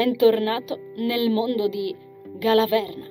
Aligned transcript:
Bentornato 0.00 0.92
nel 0.96 1.28
mondo 1.28 1.68
di 1.68 1.94
Galaverna. 2.38 3.06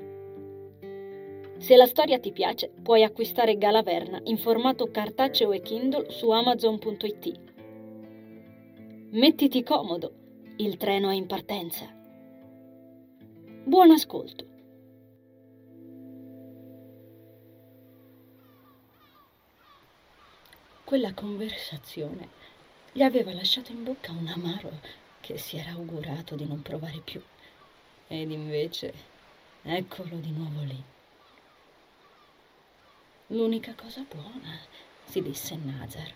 Se 1.60 1.76
la 1.76 1.86
storia 1.86 2.18
ti 2.18 2.32
piace, 2.32 2.72
puoi 2.82 3.04
acquistare 3.04 3.60
Galaverna 3.60 4.22
in 4.24 4.40
formato 4.40 4.90
cartaceo 4.90 5.52
e 5.52 5.62
Kindle 5.62 6.10
su 6.10 6.32
amazon.it. 6.32 7.40
Mettiti 9.12 9.62
comodo, 9.62 10.14
il 10.58 10.78
treno 10.78 11.12
è 11.12 11.14
in 11.14 11.28
partenza. 11.28 11.86
Buon 13.66 13.92
ascolto. 13.92 14.48
Quella 20.84 21.14
conversazione 21.14 22.30
gli 22.92 23.04
aveva 23.04 23.32
lasciato 23.32 23.72
in 23.72 23.84
bocca 23.84 24.12
un 24.12 24.26
amaro 24.26 25.08
che 25.20 25.38
si 25.38 25.58
era 25.58 25.72
augurato 25.72 26.36
di 26.36 26.46
non 26.46 26.62
provare 26.62 27.00
più. 27.00 27.22
Ed 28.08 28.32
invece, 28.32 28.94
eccolo 29.62 30.16
di 30.16 30.32
nuovo 30.32 30.62
lì. 30.64 30.84
L'unica 33.28 33.76
cosa 33.76 34.04
buona, 34.10 34.58
si 35.04 35.22
disse 35.22 35.56
Nazar, 35.56 36.12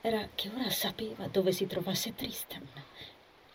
era 0.00 0.28
che 0.34 0.48
ora 0.54 0.70
sapeva 0.70 1.26
dove 1.26 1.52
si 1.52 1.66
trovasse 1.66 2.14
Tristan. 2.14 2.66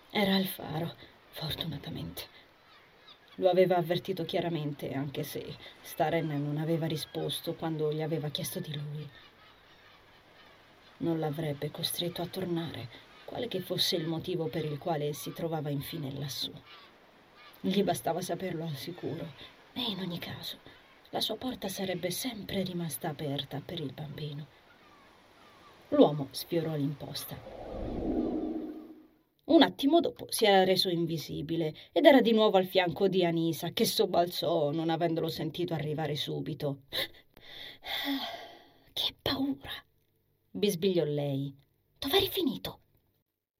Era 0.09 0.35
al 0.35 0.45
faro, 0.45 0.95
fortunatamente. 1.29 2.23
Lo 3.35 3.49
aveva 3.49 3.77
avvertito 3.77 4.25
chiaramente, 4.25 4.93
anche 4.93 5.23
se 5.23 5.55
Staren 5.81 6.27
non 6.27 6.57
aveva 6.57 6.87
risposto 6.87 7.53
quando 7.53 7.93
gli 7.93 8.01
aveva 8.01 8.29
chiesto 8.29 8.59
di 8.59 8.73
lui. 8.73 9.09
Non 10.97 11.19
l'avrebbe 11.19 11.69
costretto 11.69 12.21
a 12.21 12.27
tornare, 12.27 12.89
quale 13.27 13.49
che 13.49 13.59
fosse 13.59 13.97
il 13.97 14.07
motivo 14.07 14.45
per 14.47 14.63
il 14.63 14.77
quale 14.77 15.11
si 15.11 15.33
trovava 15.33 15.69
infine 15.69 16.13
lassù. 16.17 16.49
Gli 17.59 17.83
bastava 17.83 18.21
saperlo 18.21 18.63
al 18.63 18.75
sicuro 18.77 19.33
e 19.73 19.81
in 19.81 19.99
ogni 19.99 20.17
caso 20.17 20.57
la 21.09 21.19
sua 21.19 21.35
porta 21.35 21.67
sarebbe 21.67 22.09
sempre 22.09 22.63
rimasta 22.63 23.09
aperta 23.09 23.61
per 23.63 23.81
il 23.81 23.91
bambino. 23.91 24.47
L'uomo 25.89 26.29
sfiorò 26.31 26.73
l'imposta. 26.75 27.37
Un 29.45 29.61
attimo 29.61 29.99
dopo 29.99 30.27
si 30.29 30.45
era 30.45 30.63
reso 30.63 30.87
invisibile 30.87 31.75
ed 31.91 32.05
era 32.05 32.21
di 32.21 32.31
nuovo 32.31 32.55
al 32.57 32.65
fianco 32.65 33.09
di 33.09 33.25
Anisa, 33.25 33.71
che 33.71 33.85
sobbalzò 33.85 34.71
non 34.71 34.89
avendolo 34.89 35.27
sentito 35.27 35.73
arrivare 35.73 36.15
subito. 36.15 36.83
Che 38.93 39.15
paura! 39.21 39.71
bisbigliò 40.49 41.03
lei. 41.03 41.55
Dov'eri 41.99 42.29
finito? 42.29 42.79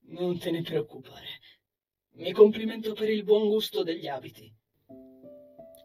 Non 0.10 0.40
te 0.40 0.52
ne 0.52 0.62
preoccupare. 0.62 1.26
Mi 2.14 2.32
complimento 2.32 2.94
per 2.94 3.10
il 3.10 3.24
buon 3.24 3.50
gusto 3.50 3.84
degli 3.84 4.08
abiti. 4.08 4.50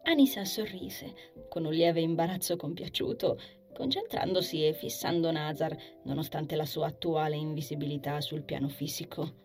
Anisa 0.03 0.45
sorrise, 0.45 1.13
con 1.49 1.65
un 1.65 1.73
lieve 1.73 1.99
imbarazzo 1.99 2.55
compiaciuto, 2.55 3.37
concentrandosi 3.73 4.65
e 4.65 4.73
fissando 4.73 5.29
Nazar, 5.29 5.75
nonostante 6.05 6.55
la 6.55 6.65
sua 6.65 6.87
attuale 6.87 7.35
invisibilità 7.35 8.21
sul 8.21 8.43
piano 8.43 8.69
fisico. 8.69 9.41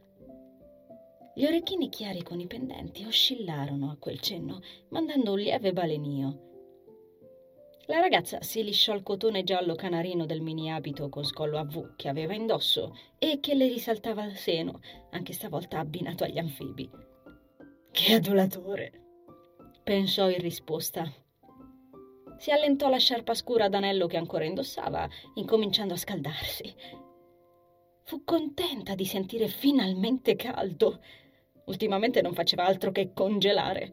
Gli 1.35 1.45
orecchini 1.45 1.89
chiari 1.89 2.23
con 2.23 2.39
i 2.39 2.47
pendenti 2.47 3.05
oscillarono 3.05 3.91
a 3.91 3.97
quel 3.97 4.21
cenno, 4.21 4.61
mandando 4.91 5.33
un 5.33 5.39
lieve 5.39 5.73
balenio. 5.73 6.48
La 7.91 8.01
ragazza 8.01 8.43
si 8.43 8.63
lisciò 8.63 8.95
il 8.95 9.03
cotone 9.03 9.45
giallo 9.45 9.75
canarino 9.75 10.27
del 10.27 10.43
mini 10.43 10.71
abito 10.71 11.09
con 11.09 11.25
scollo 11.25 11.57
a 11.57 11.65
V 11.65 11.97
che 11.97 12.09
aveva 12.09 12.35
indosso 12.35 12.95
e 13.19 13.41
che 13.41 13.55
le 13.55 13.67
risaltava 13.67 14.23
al 14.23 14.35
seno, 14.35 14.81
anche 15.13 15.33
stavolta 15.33 15.79
abbinato 15.79 16.23
agli 16.23 16.37
anfibi. 16.37 16.91
Che 17.91 18.13
adulatore! 18.13 18.93
pensò 19.83 20.29
in 20.29 20.37
risposta. 20.37 21.11
Si 22.37 22.51
allentò 22.51 22.91
la 22.91 22.99
sciarpa 22.99 23.33
scura 23.33 23.71
d'anello 23.71 24.07
che 24.07 24.19
ancora 24.19 24.45
indossava, 24.45 25.09
incominciando 25.37 25.95
a 25.95 25.97
scaldarsi. 25.97 26.75
Fu 28.05 28.23
contenta 28.23 28.95
di 28.95 29.07
sentire 29.07 29.49
finalmente 29.49 30.37
caldo. 30.37 31.01
Ultimamente 31.65 32.21
non 32.21 32.35
faceva 32.35 32.67
altro 32.67 32.93
che 32.93 33.15
congelare. 33.15 33.93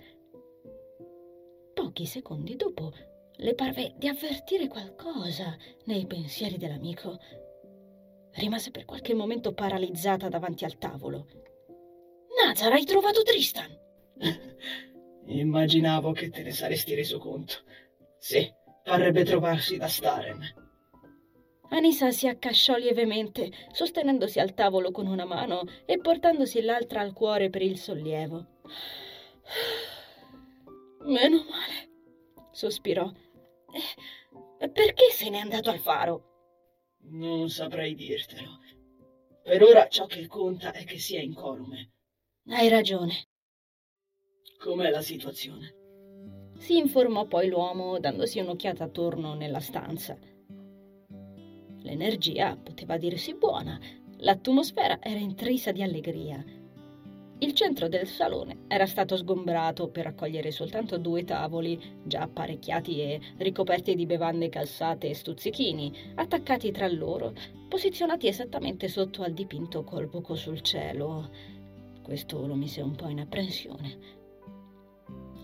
Pochi 1.73 2.05
secondi 2.05 2.57
dopo 2.57 3.13
le 3.37 3.53
parve 3.53 3.93
di 3.97 4.07
avvertire 4.07 4.67
qualcosa 4.67 5.57
nei 5.85 6.05
pensieri 6.05 6.57
dell'amico. 6.57 7.19
Rimase 8.33 8.71
per 8.71 8.85
qualche 8.85 9.13
momento 9.13 9.53
paralizzata 9.53 10.29
davanti 10.29 10.65
al 10.65 10.77
tavolo. 10.77 11.27
Nazar, 12.45 12.73
hai 12.73 12.85
trovato 12.85 13.23
Tristan? 13.23 13.69
Immaginavo 15.27 16.11
che 16.11 16.29
te 16.29 16.43
ne 16.43 16.51
saresti 16.51 16.93
reso 16.93 17.17
conto. 17.17 17.55
Sì, 18.17 18.51
parrebbe 18.83 19.23
trovarsi 19.23 19.77
da 19.77 19.87
Staren. 19.87 20.63
Anisa 21.69 22.11
si 22.11 22.27
accasciò 22.27 22.75
lievemente, 22.75 23.51
sostenendosi 23.71 24.39
al 24.39 24.53
tavolo 24.53 24.91
con 24.91 25.07
una 25.07 25.25
mano 25.25 25.63
e 25.85 25.97
portandosi 25.97 26.61
l'altra 26.61 27.01
al 27.01 27.13
cuore 27.13 27.49
per 27.49 27.63
il 27.63 27.77
sollievo. 27.77 28.45
Meno 31.05 31.37
male, 31.49 31.89
sospirò 32.51 33.11
perché 34.71 35.11
se 35.11 35.29
n'è 35.29 35.37
andato 35.37 35.69
al 35.69 35.79
faro? 35.79 36.33
Non 37.09 37.49
saprei 37.49 37.95
dirtelo. 37.95 38.59
Per 39.43 39.61
ora 39.61 39.87
ciò 39.87 40.05
che 40.05 40.25
conta 40.27 40.71
è 40.71 40.83
che 40.85 40.97
sia 40.97 41.21
incolume. 41.21 41.91
Hai 42.47 42.67
ragione. 42.67 43.27
Com'è 44.57 44.89
la 44.89 45.01
situazione? 45.01 45.75
Si 46.57 46.77
informò 46.77 47.25
poi 47.25 47.49
l'uomo 47.49 47.99
dandosi 47.99 48.39
un'occhiata 48.39 48.85
attorno 48.85 49.35
nella 49.35 49.59
stanza. 49.59 50.17
L'energia 51.81 52.57
poteva 52.57 52.97
dirsi 52.97 53.35
buona, 53.35 53.79
l'atmosfera 54.17 54.99
era 55.01 55.19
intrisa 55.19 55.71
di 55.71 55.83
allegria 55.83 56.43
il 57.39 57.51
centro 57.51 57.89
del 57.89 58.07
salone 58.07 58.59
era 58.69 58.85
stato 58.85 59.17
sgombrato 59.17 59.89
per 59.89 60.07
accogliere 60.07 60.51
soltanto 60.51 60.97
due 60.97 61.25
tavoli, 61.25 61.77
già 62.03 62.21
apparecchiati 62.21 63.01
e 63.01 63.19
ricoperti 63.37 63.93
di 63.93 64.05
bevande 64.05 64.47
calzate 64.47 65.09
e 65.09 65.13
stuzzichini, 65.13 66.13
attaccati 66.15 66.71
tra 66.71 66.87
loro, 66.87 67.33
posizionati 67.67 68.27
esattamente 68.27 68.87
sotto 68.87 69.21
al 69.21 69.33
dipinto 69.33 69.83
col 69.83 70.07
buco 70.07 70.35
sul 70.35 70.61
cielo. 70.61 71.29
Questo 72.01 72.47
lo 72.47 72.55
mise 72.55 72.81
un 72.81 72.95
po' 72.95 73.09
in 73.09 73.19
apprensione. 73.19 73.97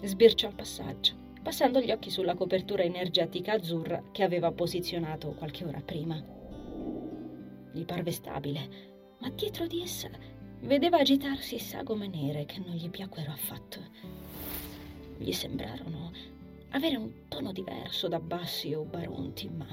Sbirciò 0.01 0.47
il 0.47 0.55
passaggio, 0.55 1.13
passando 1.43 1.81
gli 1.81 1.91
occhi 1.91 2.09
sulla 2.09 2.35
copertura 2.35 2.83
energetica 2.83 3.53
azzurra 3.53 4.01
che 4.13 4.23
aveva 4.23 4.53
posizionato 4.53 5.33
qualche 5.33 5.65
ora 5.65 5.81
prima. 5.81 6.23
Gli 7.73 7.83
parve 7.83 8.11
stabile, 8.11 8.69
ma 9.19 9.29
dietro 9.29 9.67
di 9.67 9.81
essa 9.81 10.09
Vedeva 10.63 10.99
agitarsi 10.99 11.57
sagome 11.57 12.07
nere 12.07 12.45
che 12.45 12.61
non 12.63 12.75
gli 12.75 12.87
piacquero 12.87 13.31
affatto. 13.31 13.79
Gli 15.17 15.31
sembrarono 15.31 16.11
avere 16.69 16.97
un 16.97 17.27
tono 17.27 17.51
diverso 17.51 18.07
da 18.07 18.19
bassi 18.19 18.71
o 18.75 18.83
baronti, 18.83 19.49
ma 19.49 19.65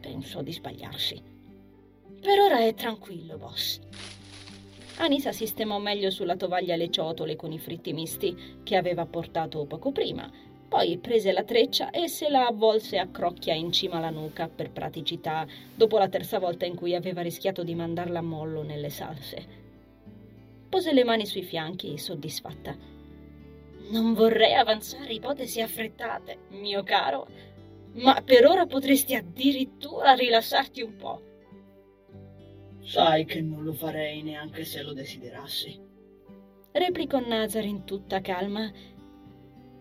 pensò 0.00 0.42
di 0.42 0.52
sbagliarsi. 0.52 1.22
Per 2.20 2.38
ora 2.40 2.58
è 2.58 2.74
tranquillo, 2.74 3.38
boss. 3.38 3.78
Anisa 4.96 5.30
sistemò 5.30 5.78
meglio 5.78 6.10
sulla 6.10 6.34
tovaglia 6.34 6.74
le 6.74 6.90
ciotole 6.90 7.36
con 7.36 7.52
i 7.52 7.60
fritti 7.60 7.92
misti 7.92 8.60
che 8.64 8.74
aveva 8.74 9.06
portato 9.06 9.64
poco 9.64 9.92
prima. 9.92 10.28
Poi 10.68 10.98
prese 10.98 11.30
la 11.30 11.44
treccia 11.44 11.90
e 11.90 12.08
se 12.08 12.28
la 12.28 12.46
avvolse 12.46 12.98
a 12.98 13.06
crocchia 13.06 13.54
in 13.54 13.70
cima 13.70 13.98
alla 13.98 14.10
nuca 14.10 14.48
per 14.48 14.72
praticità, 14.72 15.46
dopo 15.72 15.98
la 15.98 16.08
terza 16.08 16.40
volta 16.40 16.66
in 16.66 16.74
cui 16.74 16.96
aveva 16.96 17.22
rischiato 17.22 17.62
di 17.62 17.76
mandarla 17.76 18.18
a 18.18 18.22
mollo 18.22 18.62
nelle 18.64 18.90
salse 18.90 19.65
pose 20.68 20.92
le 20.92 21.04
mani 21.04 21.26
sui 21.26 21.42
fianchi, 21.42 21.98
soddisfatta. 21.98 22.76
Non 23.90 24.14
vorrei 24.14 24.54
avanzare 24.54 25.12
ipotesi 25.12 25.60
affrettate, 25.60 26.38
mio 26.50 26.82
caro, 26.82 27.28
ma 27.94 28.20
per 28.22 28.44
ora 28.46 28.66
potresti 28.66 29.14
addirittura 29.14 30.14
rilassarti 30.14 30.82
un 30.82 30.96
po'. 30.96 31.22
Sai 32.82 33.24
che 33.24 33.40
non 33.40 33.64
lo 33.64 33.72
farei 33.72 34.22
neanche 34.22 34.64
se 34.64 34.82
lo 34.82 34.92
desiderassi. 34.92 35.80
Replicò 36.72 37.18
Nazar 37.18 37.64
in 37.64 37.84
tutta 37.84 38.20
calma. 38.20 38.70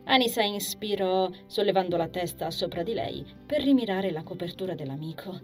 Anisa 0.06 0.44
inspirò, 0.44 1.30
sollevando 1.46 1.98
la 1.98 2.08
testa 2.08 2.50
sopra 2.52 2.84
di 2.84 2.94
lei 2.94 3.26
per 3.46 3.62
rimirare 3.62 4.12
la 4.12 4.24
copertura 4.24 4.76
dell'amico. 4.76 5.42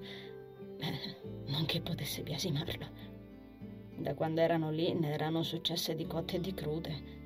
Eh, 0.80 1.16
non 1.48 1.66
che 1.66 1.82
potesse 1.82 2.22
biasimarlo. 2.24 3.11
Da 4.02 4.16
quando 4.16 4.42
erano 4.42 4.72
lì 4.72 4.94
ne 4.94 5.14
erano 5.14 5.44
successe 5.44 5.94
di 5.94 6.08
cotte 6.08 6.38
e 6.38 6.42
di 6.42 6.56
crude. 6.56 7.20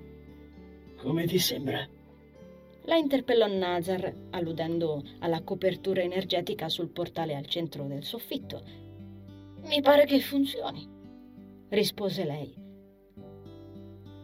Come 0.98 1.26
ti 1.26 1.40
sembra? 1.40 1.88
La 2.84 2.98
interpellò 2.98 3.48
Nazar, 3.48 4.14
alludendo 4.32 5.02
alla 5.20 5.42
copertura 5.42 6.02
energetica 6.02 6.68
sul 6.68 6.90
portale 6.90 7.34
al 7.34 7.46
centro 7.46 7.86
del 7.86 8.04
soffitto. 8.04 8.62
Mi 9.68 9.82
pare 9.82 10.06
che 10.06 10.20
funzioni, 10.20 10.86
rispose 11.70 12.26
lei. 12.26 12.54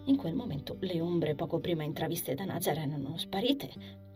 In 0.05 0.17
quel 0.17 0.33
momento 0.33 0.75
le 0.81 0.99
ombre 0.99 1.35
poco 1.35 1.59
prima 1.59 1.83
intraviste 1.83 2.35
da 2.35 2.43
Nazar 2.43 2.79
erano 2.79 3.17
sparite 3.17 3.69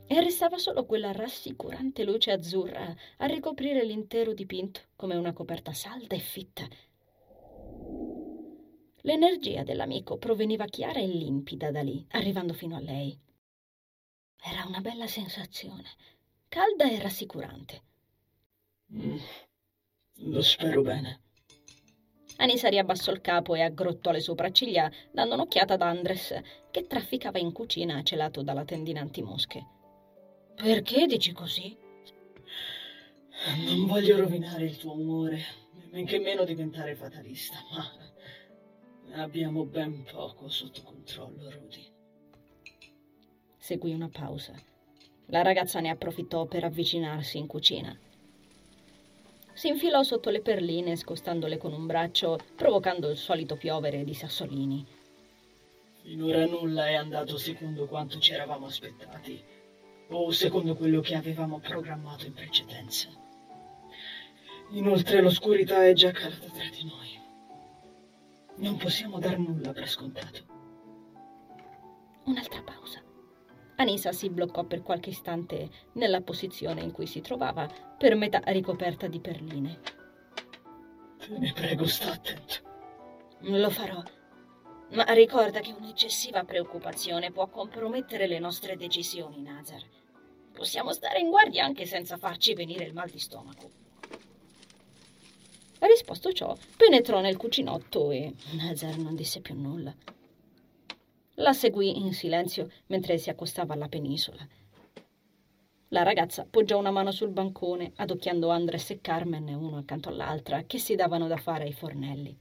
e 0.08 0.20
restava 0.20 0.58
solo 0.58 0.86
quella 0.86 1.14
rassicurante 1.14 2.04
luce 2.04 2.32
azzurra 2.32 2.94
a 3.18 3.26
ricoprire 3.28 3.86
l'intero 3.86 4.34
dipinto 4.34 4.82
come 4.98 5.16
una 5.16 5.32
coperta 5.32 5.72
salda 5.72 6.16
e 6.16 6.20
fitta. 6.20 6.68
L'energia 9.06 9.62
dell'amico 9.62 10.18
proveniva 10.18 10.66
chiara 10.66 11.00
e 11.00 11.06
limpida 11.06 11.69
da 11.69 11.84
lì, 11.84 12.04
arrivando 12.12 12.54
fino 12.54 12.75
a 12.75 12.80
lei. 12.80 13.16
Era 14.44 14.66
una 14.66 14.81
bella 14.81 15.06
sensazione, 15.06 15.84
calda 16.48 16.90
e 16.90 17.00
rassicurante. 17.00 17.81
Mm, 18.92 19.18
lo 20.31 20.42
spero 20.42 20.81
bene. 20.81 21.22
Anisa 22.38 22.68
riabbassò 22.68 23.12
il 23.12 23.22
capo 23.22 23.54
e 23.54 23.62
aggrottò 23.62 24.10
le 24.10 24.22
sopracciglia, 24.22 24.92
dando 25.12 25.36
un'occhiata 25.36 25.75
ad 25.75 25.84
Andres, 25.84 26.42
che 26.72 26.88
trafficava 26.88 27.38
in 27.38 27.51
cucina 27.51 28.01
celato 28.01 28.42
dalla 28.42 28.66
tendina 28.66 29.01
antimosche. 29.01 29.68
Perché 30.56 31.06
dici 31.06 31.31
così? 31.31 31.78
Non 33.68 33.86
voglio 33.86 34.18
rovinare 34.18 34.66
il 34.66 34.78
tuo 34.78 34.94
umore, 34.94 35.40
men 35.92 36.06
che 36.06 36.18
meno 36.18 36.44
diventare 36.44 36.96
fatalista, 36.96 37.58
ma 37.72 38.13
abbiamo 39.22 39.66
ben 39.66 40.04
poco 40.04 40.50
sotto 40.50 40.82
controllo, 40.84 41.50
Rudy. 41.50 41.86
Seguì 43.58 43.94
una 43.94 44.10
pausa. 44.10 44.54
La 45.28 45.42
ragazza 45.42 45.80
ne 45.80 45.90
approfittò 45.90 46.46
per 46.46 46.64
avvicinarsi 46.64 47.38
in 47.38 47.48
cucina. 47.48 47.98
Si 49.54 49.68
infilò 49.70 50.04
sotto 50.04 50.30
le 50.30 50.42
perline, 50.42 50.96
scostandole 50.96 51.58
con 51.58 51.74
un 51.74 51.86
braccio, 51.86 52.38
provocando 52.56 53.10
il 53.10 53.18
solito 53.18 53.56
piovere 53.56 54.04
di 54.04 54.14
sassolini. 54.14 54.86
Finora 56.04 56.46
nulla 56.46 56.88
è 56.88 56.94
andato 56.94 57.38
secondo 57.38 57.88
quanto 57.88 58.20
ci 58.20 58.34
eravamo 58.34 58.68
aspettati, 58.68 59.42
o 60.10 60.30
secondo 60.32 60.76
quello 60.76 61.00
che 61.02 61.16
avevamo 61.16 61.60
programmato 61.60 62.26
in 62.26 62.34
precedenza. 62.34 63.10
Inoltre 64.72 65.22
l'oscurità 65.22 65.88
è 65.88 65.94
già 65.94 66.12
calata 66.12 66.48
tra 66.48 66.70
di 66.70 66.84
noi. 66.84 67.15
Non 68.57 68.78
possiamo 68.78 69.19
dar 69.19 69.38
nulla 69.38 69.72
per 69.74 69.88
scontato. 69.88 70.54
Un'altra 72.25 72.62
pausa. 72.63 73.04
Anisa 73.78 74.13
si 74.13 74.30
bloccò 74.30 74.63
per 74.63 74.81
qualche 74.81 75.10
istante 75.10 75.69
nella 75.94 76.22
posizione 76.22 76.81
in 76.81 76.92
cui 76.92 77.06
si 77.06 77.19
trovava, 77.19 77.68
per 77.98 78.16
metà 78.16 78.42
ricoperta 78.46 79.07
di 79.07 79.19
perline. 79.19 79.80
Te 81.18 81.38
ne 81.38 81.52
prego, 81.54 81.86
sta 81.86 82.13
attento. 82.13 82.56
Lo 83.40 83.69
farò. 83.69 84.02
Ma 84.92 85.04
ricorda 85.13 85.60
che 85.60 85.75
un'eccessiva 85.78 86.46
preoccupazione 86.46 87.31
può 87.31 87.48
compromettere 87.48 88.28
le 88.28 88.40
nostre 88.40 88.78
decisioni, 88.78 89.42
Nazar. 89.42 89.81
Possiamo 90.54 90.94
stare 90.94 91.19
in 91.19 91.30
guardia 91.30 91.66
anche 91.66 91.86
senza 91.86 92.16
farci 92.16 92.54
venire 92.54 92.86
il 92.86 92.94
mal 92.94 93.10
di 93.10 93.19
stomaco. 93.19 93.85
Risposto 95.80 96.31
ciò, 96.31 96.56
penetrò 96.77 97.22
nel 97.22 97.38
cucinotto 97.38 98.12
e 98.12 98.33
Nazar 98.51 98.98
non 98.98 99.16
disse 99.16 99.39
più 99.42 99.56
nulla. 99.56 99.94
La 101.36 101.54
seguì 101.54 101.98
in 101.98 102.13
silenzio 102.13 102.69
mentre 102.88 103.18
si 103.18 103.30
accostava 103.30 103.74
alla 103.74 103.88
penisola. 103.88 104.45
La 105.89 106.04
ragazza 106.04 106.45
poggiò 106.50 106.77
una 106.80 106.92
mano 106.92 107.12
sul 107.12 107.30
bancone, 107.30 107.92
adocchiando 107.95 108.50
Andres 108.50 108.89
e 108.89 109.01
Carmen 109.01 109.48
uno 109.50 109.77
accanto 109.77 110.10
all'altra, 110.10 110.63
che 110.63 110.77
si 110.80 110.95
davano 110.95 111.27
da 111.27 111.38
fare 111.38 111.66
ai 111.66 111.74
fornelli. 111.74 112.38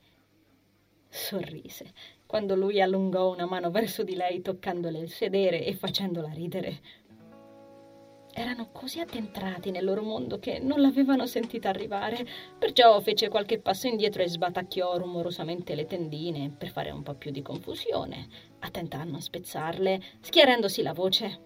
Sorrise 1.08 1.92
quando 2.34 2.56
lui 2.56 2.82
allungò 2.82 3.32
una 3.32 3.46
mano 3.46 3.70
verso 3.70 4.02
di 4.02 4.16
lei, 4.16 4.42
toccandole 4.42 4.98
il 4.98 5.08
sedere 5.08 5.64
e 5.64 5.72
facendola 5.76 6.32
ridere. 6.32 6.80
Erano 8.36 8.70
così 8.72 8.98
addentrati 8.98 9.70
nel 9.70 9.84
loro 9.84 10.02
mondo 10.02 10.40
che 10.40 10.58
non 10.58 10.80
l'avevano 10.80 11.24
sentita 11.24 11.68
arrivare, 11.68 12.26
perciò 12.58 13.00
fece 13.00 13.28
qualche 13.28 13.60
passo 13.60 13.86
indietro 13.86 14.22
e 14.22 14.28
sbatacchiò 14.28 14.98
rumorosamente 14.98 15.76
le 15.76 15.86
tendine 15.86 16.50
per 16.50 16.70
fare 16.70 16.90
un 16.90 17.04
po' 17.04 17.14
più 17.14 17.30
di 17.30 17.42
confusione, 17.42 18.26
attenta 18.58 18.98
a 18.98 19.04
non 19.04 19.20
spezzarle, 19.20 20.02
schiarendosi 20.20 20.82
la 20.82 20.92
voce. 20.92 21.38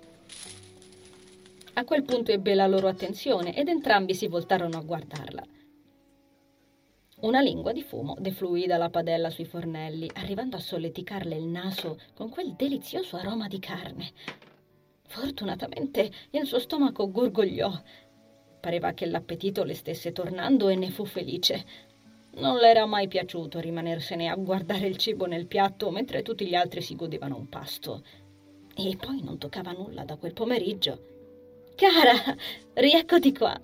A 1.75 1.85
quel 1.85 2.05
punto 2.05 2.33
ebbe 2.33 2.55
la 2.55 2.67
loro 2.67 2.89
attenzione 2.89 3.55
ed 3.55 3.69
entrambi 3.69 4.15
si 4.15 4.27
voltarono 4.27 4.79
a 4.79 4.83
guardarla. 4.83 5.45
Una 7.21 7.43
lingua 7.43 7.73
di 7.73 7.83
fumo 7.83 8.17
defluì 8.19 8.67
dalla 8.67 8.89
padella 8.89 9.29
sui 9.29 9.45
fornelli, 9.45 10.11
arrivando 10.15 10.57
a 10.57 10.61
solleticarle 10.61 11.37
il 11.37 11.45
naso 11.45 11.99
con 12.15 12.31
quel 12.31 12.55
delizioso 12.55 13.17
aroma 13.17 13.47
di 13.47 13.59
carne. 13.59 14.13
Fortunatamente 15.09 16.11
il 16.31 16.47
suo 16.47 16.59
stomaco 16.59 17.11
gorgogliò. 17.11 17.73
Pareva 18.61 18.93
che 18.93 19.07
l'appetito 19.07 19.65
le 19.65 19.75
stesse 19.75 20.13
tornando 20.13 20.69
e 20.69 20.77
ne 20.77 20.91
fu 20.91 21.05
felice. 21.05 21.65
Non 22.35 22.59
le 22.59 22.69
era 22.69 22.87
mai 22.87 23.09
piaciuto 23.09 23.59
rimanersene 23.59 24.29
a 24.29 24.37
guardare 24.37 24.87
il 24.87 24.97
cibo 24.97 25.27
nel 25.27 25.47
piatto 25.47 25.91
mentre 25.91 26.23
tutti 26.23 26.47
gli 26.47 26.55
altri 26.55 26.83
si 26.83 26.95
godevano 26.95 27.37
un 27.37 27.49
pasto. 27.49 28.05
E 28.77 28.97
poi 28.97 29.23
non 29.23 29.39
toccava 29.39 29.73
nulla 29.73 30.05
da 30.05 30.17
quel 30.17 30.35
pomeriggio. 30.35 31.17
Cara, 31.75 32.37
rieccoti 32.75 33.33
qua, 33.33 33.59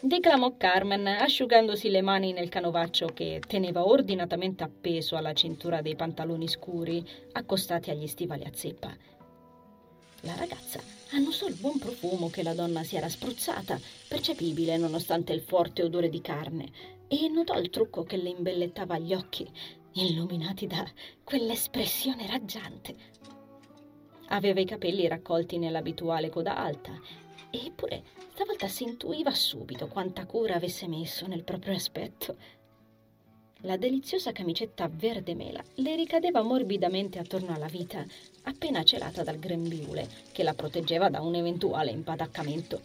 declamò 0.00 0.56
Carmen, 0.56 1.06
asciugandosi 1.06 1.90
le 1.90 2.02
mani 2.02 2.32
nel 2.32 2.48
canovaccio 2.48 3.08
che 3.12 3.42
teneva 3.46 3.86
ordinatamente 3.86 4.62
appeso 4.62 5.16
alla 5.16 5.32
cintura 5.32 5.82
dei 5.82 5.96
pantaloni 5.96 6.46
scuri 6.46 7.06
accostati 7.32 7.90
agli 7.90 8.06
stivali 8.06 8.44
a 8.44 8.50
zeppa. 8.52 8.94
La 10.22 10.34
ragazza 10.34 10.80
annusò 11.12 11.46
il 11.46 11.54
buon 11.54 11.78
profumo 11.78 12.28
che 12.28 12.42
la 12.42 12.52
donna 12.52 12.82
si 12.82 12.96
era 12.96 13.08
spruzzata, 13.08 13.78
percepibile 14.08 14.76
nonostante 14.76 15.32
il 15.32 15.42
forte 15.42 15.82
odore 15.82 16.08
di 16.08 16.20
carne, 16.20 16.70
e 17.06 17.28
notò 17.28 17.58
il 17.58 17.70
trucco 17.70 18.02
che 18.02 18.16
le 18.16 18.30
imbellettava 18.30 18.98
gli 18.98 19.14
occhi, 19.14 19.48
illuminati 19.92 20.66
da 20.66 20.84
quell'espressione 21.22 22.26
raggiante. 22.26 22.96
Aveva 24.28 24.60
i 24.60 24.66
capelli 24.66 25.06
raccolti 25.06 25.56
nell'abituale 25.56 26.30
coda 26.30 26.56
alta, 26.56 26.92
eppure 27.50 28.02
stavolta 28.34 28.68
si 28.68 28.82
intuiva 28.82 29.32
subito 29.32 29.86
quanta 29.86 30.26
cura 30.26 30.56
avesse 30.56 30.86
messo 30.86 31.26
nel 31.26 31.44
proprio 31.44 31.74
aspetto. 31.74 32.36
La 33.62 33.76
deliziosa 33.76 34.30
camicetta 34.30 34.88
verde 34.88 35.34
mela 35.34 35.60
le 35.74 35.96
ricadeva 35.96 36.42
morbidamente 36.42 37.18
attorno 37.18 37.52
alla 37.52 37.66
vita, 37.66 38.06
appena 38.42 38.84
celata 38.84 39.24
dal 39.24 39.40
grembiule 39.40 40.08
che 40.30 40.44
la 40.44 40.54
proteggeva 40.54 41.10
da 41.10 41.20
un 41.20 41.34
eventuale 41.34 41.90
impadaccamento. 41.90 42.80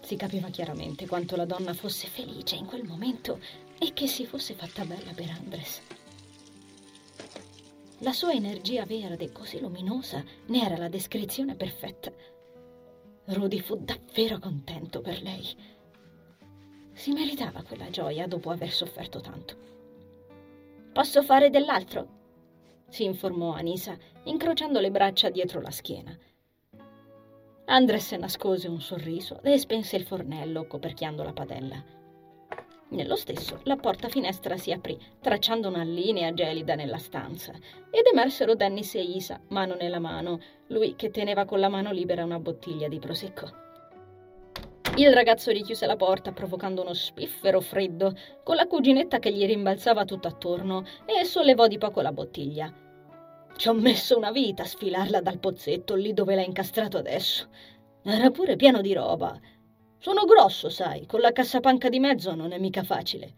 Si 0.00 0.14
capiva 0.14 0.48
chiaramente 0.48 1.08
quanto 1.08 1.34
la 1.34 1.44
donna 1.44 1.74
fosse 1.74 2.06
felice 2.06 2.54
in 2.54 2.66
quel 2.66 2.84
momento 2.84 3.40
e 3.78 3.92
che 3.92 4.06
si 4.06 4.26
fosse 4.26 4.54
fatta 4.54 4.84
bella 4.84 5.12
per 5.12 5.30
Andres. 5.30 5.80
La 7.98 8.12
sua 8.12 8.32
energia 8.32 8.84
verde, 8.84 9.32
così 9.32 9.58
luminosa, 9.58 10.24
ne 10.46 10.64
era 10.64 10.76
la 10.76 10.88
descrizione 10.88 11.56
perfetta. 11.56 12.12
Rudy 13.24 13.60
fu 13.60 13.76
davvero 13.76 14.38
contento 14.38 15.00
per 15.00 15.20
lei. 15.20 15.80
Si 16.92 17.12
meritava 17.12 17.62
quella 17.62 17.90
gioia 17.90 18.26
dopo 18.26 18.50
aver 18.50 18.70
sofferto 18.70 19.20
tanto. 19.20 19.56
Posso 20.92 21.22
fare 21.22 21.50
dell'altro? 21.50 22.20
si 22.92 23.04
informò 23.04 23.54
Anisa, 23.54 23.96
incrociando 24.24 24.78
le 24.78 24.90
braccia 24.90 25.30
dietro 25.30 25.62
la 25.62 25.70
schiena. 25.70 26.14
Andres 27.64 28.12
nascose 28.12 28.68
un 28.68 28.82
sorriso 28.82 29.40
e 29.42 29.56
spense 29.56 29.96
il 29.96 30.04
fornello 30.04 30.66
coperchiando 30.66 31.22
la 31.22 31.32
padella. 31.32 31.82
Nello 32.90 33.16
stesso, 33.16 33.60
la 33.62 33.76
porta 33.76 34.10
finestra 34.10 34.58
si 34.58 34.72
aprì, 34.72 34.98
tracciando 35.22 35.68
una 35.68 35.82
linea 35.82 36.34
gelida 36.34 36.74
nella 36.74 36.98
stanza, 36.98 37.52
ed 37.90 38.04
emersero 38.12 38.54
Dennis 38.54 38.94
e 38.94 39.00
Isa, 39.00 39.40
mano 39.48 39.74
nella 39.74 39.98
mano, 39.98 40.38
lui 40.66 40.94
che 40.94 41.10
teneva 41.10 41.46
con 41.46 41.60
la 41.60 41.70
mano 41.70 41.92
libera 41.92 42.24
una 42.24 42.38
bottiglia 42.38 42.88
di 42.88 42.98
prosecco. 42.98 43.71
Il 44.96 45.10
ragazzo 45.14 45.50
richiuse 45.50 45.86
la 45.86 45.96
porta 45.96 46.32
provocando 46.32 46.82
uno 46.82 46.92
spiffero 46.92 47.60
freddo, 47.60 48.14
con 48.44 48.56
la 48.56 48.66
cuginetta 48.66 49.18
che 49.18 49.32
gli 49.32 49.46
rimbalzava 49.46 50.04
tutto 50.04 50.28
attorno, 50.28 50.84
e 51.06 51.24
sollevò 51.24 51.66
di 51.66 51.78
poco 51.78 52.02
la 52.02 52.12
bottiglia. 52.12 52.70
Ci 53.56 53.68
ho 53.68 53.72
messo 53.72 54.18
una 54.18 54.30
vita 54.30 54.64
a 54.64 54.66
sfilarla 54.66 55.22
dal 55.22 55.38
pozzetto 55.38 55.94
lì 55.94 56.12
dove 56.12 56.34
l'ha 56.34 56.42
incastrato 56.42 56.98
adesso. 56.98 57.48
Era 58.02 58.30
pure 58.30 58.56
pieno 58.56 58.82
di 58.82 58.92
roba. 58.92 59.34
Sono 59.98 60.24
grosso, 60.26 60.68
sai, 60.68 61.06
con 61.06 61.20
la 61.20 61.32
cassapanca 61.32 61.88
di 61.88 61.98
mezzo 61.98 62.34
non 62.34 62.52
è 62.52 62.58
mica 62.58 62.82
facile. 62.82 63.32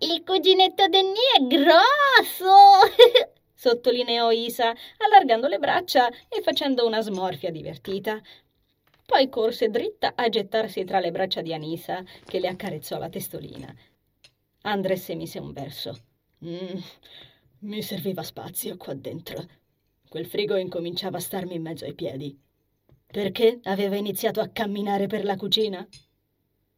Il 0.00 0.24
cuginetto 0.24 0.88
del 0.88 1.04
Nì 1.04 1.12
è 1.36 1.46
grosso! 1.46 3.32
sottolineò 3.54 4.30
Isa, 4.30 4.74
allargando 4.98 5.46
le 5.46 5.58
braccia 5.58 6.08
e 6.28 6.42
facendo 6.42 6.86
una 6.86 7.00
smorfia 7.02 7.50
divertita. 7.50 8.20
Poi 9.10 9.30
corse 9.30 9.70
dritta 9.70 10.12
a 10.14 10.28
gettarsi 10.28 10.84
tra 10.84 11.00
le 11.00 11.10
braccia 11.10 11.40
di 11.40 11.54
Anisa, 11.54 12.04
che 12.26 12.38
le 12.38 12.48
accarezzò 12.48 12.98
la 12.98 13.08
testolina. 13.08 13.74
Andres 14.64 15.08
emise 15.08 15.38
un 15.38 15.52
verso. 15.54 15.96
Mm, 16.44 16.78
Mi 17.60 17.80
serviva 17.80 18.22
spazio 18.22 18.76
qua 18.76 18.92
dentro. 18.92 19.42
Quel 20.10 20.26
frigo 20.26 20.56
incominciava 20.56 21.16
a 21.16 21.20
starmi 21.20 21.54
in 21.54 21.62
mezzo 21.62 21.86
ai 21.86 21.94
piedi. 21.94 22.38
Perché 23.06 23.60
aveva 23.62 23.96
iniziato 23.96 24.40
a 24.40 24.48
camminare 24.48 25.06
per 25.06 25.24
la 25.24 25.36
cucina? 25.36 25.88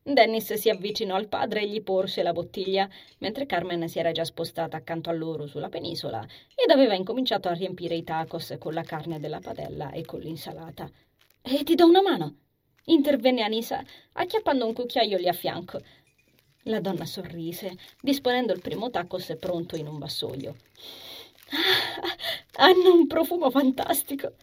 Dennis 0.04 0.52
si 0.54 0.70
avvicinò 0.70 1.16
al 1.16 1.26
padre 1.26 1.62
e 1.62 1.68
gli 1.68 1.82
porse 1.82 2.22
la 2.22 2.32
bottiglia, 2.32 2.88
mentre 3.18 3.44
Carmen 3.46 3.88
si 3.88 3.98
era 3.98 4.12
già 4.12 4.24
spostata 4.24 4.76
accanto 4.76 5.10
a 5.10 5.14
loro 5.14 5.48
sulla 5.48 5.68
penisola 5.68 6.24
ed 6.54 6.70
aveva 6.70 6.94
incominciato 6.94 7.48
a 7.48 7.54
riempire 7.54 7.96
i 7.96 8.04
tacos 8.04 8.54
con 8.60 8.72
la 8.72 8.82
carne 8.84 9.18
della 9.18 9.40
padella 9.40 9.90
e 9.90 10.04
con 10.04 10.20
l'insalata. 10.20 10.88
E 11.42 11.64
ti 11.64 11.74
do 11.74 11.86
una 11.86 12.02
mano? 12.02 12.36
intervenne 12.84 13.42
Anisa, 13.42 13.84
acchiappando 14.12 14.66
un 14.66 14.72
cucchiaio 14.72 15.16
lì 15.18 15.28
a 15.28 15.32
fianco. 15.32 15.80
La 16.64 16.80
donna 16.80 17.06
sorrise, 17.06 17.76
disponendo 18.00 18.52
il 18.52 18.60
primo 18.60 18.90
tacos 18.90 19.36
pronto 19.38 19.76
in 19.76 19.86
un 19.86 19.98
vassoio. 19.98 20.56
Ah, 21.52 22.64
hanno 22.64 22.92
un 22.92 23.06
profumo 23.06 23.50
fantastico, 23.50 24.34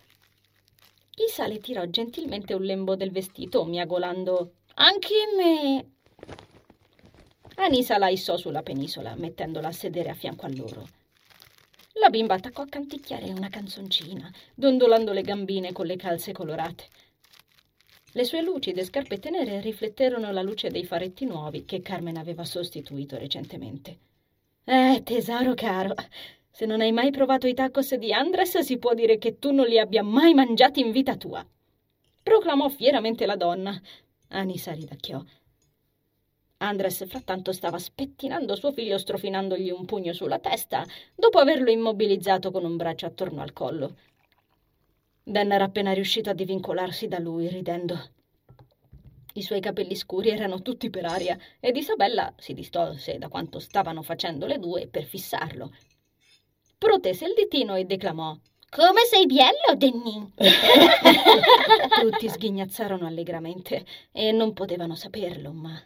Isa 1.19 1.47
le 1.47 1.57
tirò 1.57 1.83
gentilmente 1.85 2.53
un 2.53 2.63
lembo 2.63 2.95
del 2.95 3.11
vestito, 3.11 3.65
miagolando 3.65 4.51
Anche 4.75 5.15
me. 5.35 5.91
Anisa 7.55 7.97
la 7.97 8.09
issò 8.09 8.37
sulla 8.37 8.61
penisola, 8.61 9.15
mettendola 9.15 9.69
a 9.69 9.71
sedere 9.71 10.09
a 10.09 10.13
fianco 10.13 10.45
a 10.45 10.49
loro. 10.49 10.87
La 11.99 12.09
bimba 12.09 12.35
attaccò 12.35 12.61
a 12.61 12.67
canticchiare 12.67 13.31
una 13.31 13.49
canzoncina, 13.49 14.31
dondolando 14.53 15.13
le 15.13 15.21
gambine 15.21 15.71
con 15.71 15.85
le 15.85 15.95
calze 15.95 16.31
colorate. 16.31 16.87
Le 18.11 18.23
sue 18.23 18.41
lucide 18.41 18.83
scarpette 18.83 19.29
nere 19.29 19.61
rifletterono 19.61 20.31
la 20.31 20.41
luce 20.41 20.69
dei 20.69 20.85
faretti 20.85 21.25
nuovi 21.25 21.65
che 21.65 21.81
Carmen 21.81 22.17
aveva 22.17 22.45
sostituito 22.45 23.17
recentemente. 23.17 23.97
Eh, 24.63 25.01
tesoro 25.03 25.53
caro, 25.53 25.93
se 26.51 26.65
non 26.65 26.81
hai 26.81 26.91
mai 26.91 27.11
provato 27.11 27.47
i 27.47 27.53
tacos 27.53 27.95
di 27.95 28.13
Andres, 28.13 28.57
si 28.59 28.77
può 28.77 28.93
dire 28.93 29.17
che 29.17 29.39
tu 29.39 29.51
non 29.51 29.65
li 29.65 29.79
abbia 29.79 30.03
mai 30.03 30.33
mangiati 30.33 30.79
in 30.79 30.91
vita 30.91 31.15
tua. 31.15 31.45
Proclamò 32.21 32.67
fieramente 32.69 33.25
la 33.25 33.35
donna. 33.35 33.79
Anisa 34.29 34.71
ridacchiò. 34.71 35.23
Andres 36.57 37.05
frattanto 37.07 37.51
stava 37.51 37.77
spettinando 37.77 38.55
suo 38.55 38.71
figlio 38.71 38.97
strofinandogli 38.97 39.69
un 39.69 39.85
pugno 39.85 40.13
sulla 40.13 40.39
testa, 40.39 40.85
dopo 41.15 41.39
averlo 41.39 41.69
immobilizzato 41.69 42.51
con 42.51 42.65
un 42.65 42.77
braccio 42.77 43.05
attorno 43.05 43.41
al 43.41 43.53
collo. 43.53 43.95
Dan 45.23 45.51
era 45.51 45.65
appena 45.65 45.93
riuscito 45.93 46.29
a 46.29 46.33
divincolarsi 46.33 47.07
da 47.07 47.19
lui, 47.19 47.47
ridendo. 47.47 48.09
I 49.33 49.41
suoi 49.41 49.59
capelli 49.59 49.95
scuri 49.95 50.29
erano 50.29 50.61
tutti 50.61 50.89
per 50.89 51.05
aria 51.05 51.37
ed 51.59 51.75
Isabella 51.75 52.33
si 52.37 52.53
distolse 52.53 53.17
da 53.17 53.27
quanto 53.27 53.59
stavano 53.59 54.01
facendo 54.01 54.47
le 54.47 54.57
due 54.57 54.87
per 54.87 55.03
fissarlo 55.03 55.71
protese 56.77 57.25
il 57.25 57.33
ditino 57.35 57.75
e 57.75 57.85
declamò 57.85 58.37
come 58.69 59.05
sei 59.05 59.25
bello, 59.25 59.75
Denny! 59.77 60.33
Tutti 62.01 62.27
sghignazzarono 62.27 63.07
allegramente 63.07 63.85
e 64.11 64.33
non 64.33 64.51
potevano 64.51 64.93
saperlo, 64.93 65.53
ma 65.53 65.81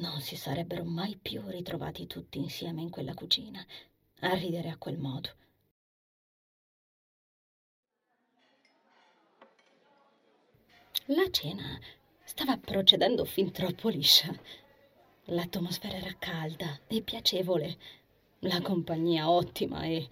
non 0.00 0.20
si 0.20 0.36
sarebbero 0.36 0.84
mai 0.84 1.16
più 1.20 1.42
ritrovati 1.46 2.06
tutti 2.06 2.38
insieme 2.38 2.82
in 2.82 2.90
quella 2.90 3.14
cucina 3.14 3.64
a 4.20 4.34
ridere 4.34 4.70
a 4.70 4.76
quel 4.76 4.98
modo. 4.98 5.30
La 11.06 11.30
cena 11.30 11.78
stava 12.24 12.56
procedendo 12.56 13.24
fin 13.24 13.52
troppo 13.52 13.88
liscia. 13.88 14.34
L'atmosfera 15.26 15.96
era 15.96 16.14
calda 16.18 16.80
e 16.86 17.02
piacevole 17.02 17.78
la 18.40 18.60
compagnia 18.60 19.30
ottima 19.30 19.84
e 19.84 20.08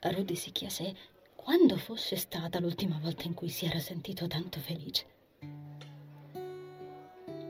Rudy 0.00 0.34
si 0.34 0.52
chiese 0.52 0.94
quando 1.34 1.76
fosse 1.76 2.16
stata 2.16 2.58
l'ultima 2.60 2.98
volta 2.98 3.24
in 3.24 3.34
cui 3.34 3.48
si 3.48 3.66
era 3.66 3.78
sentito 3.78 4.26
tanto 4.26 4.58
felice. 4.60 5.15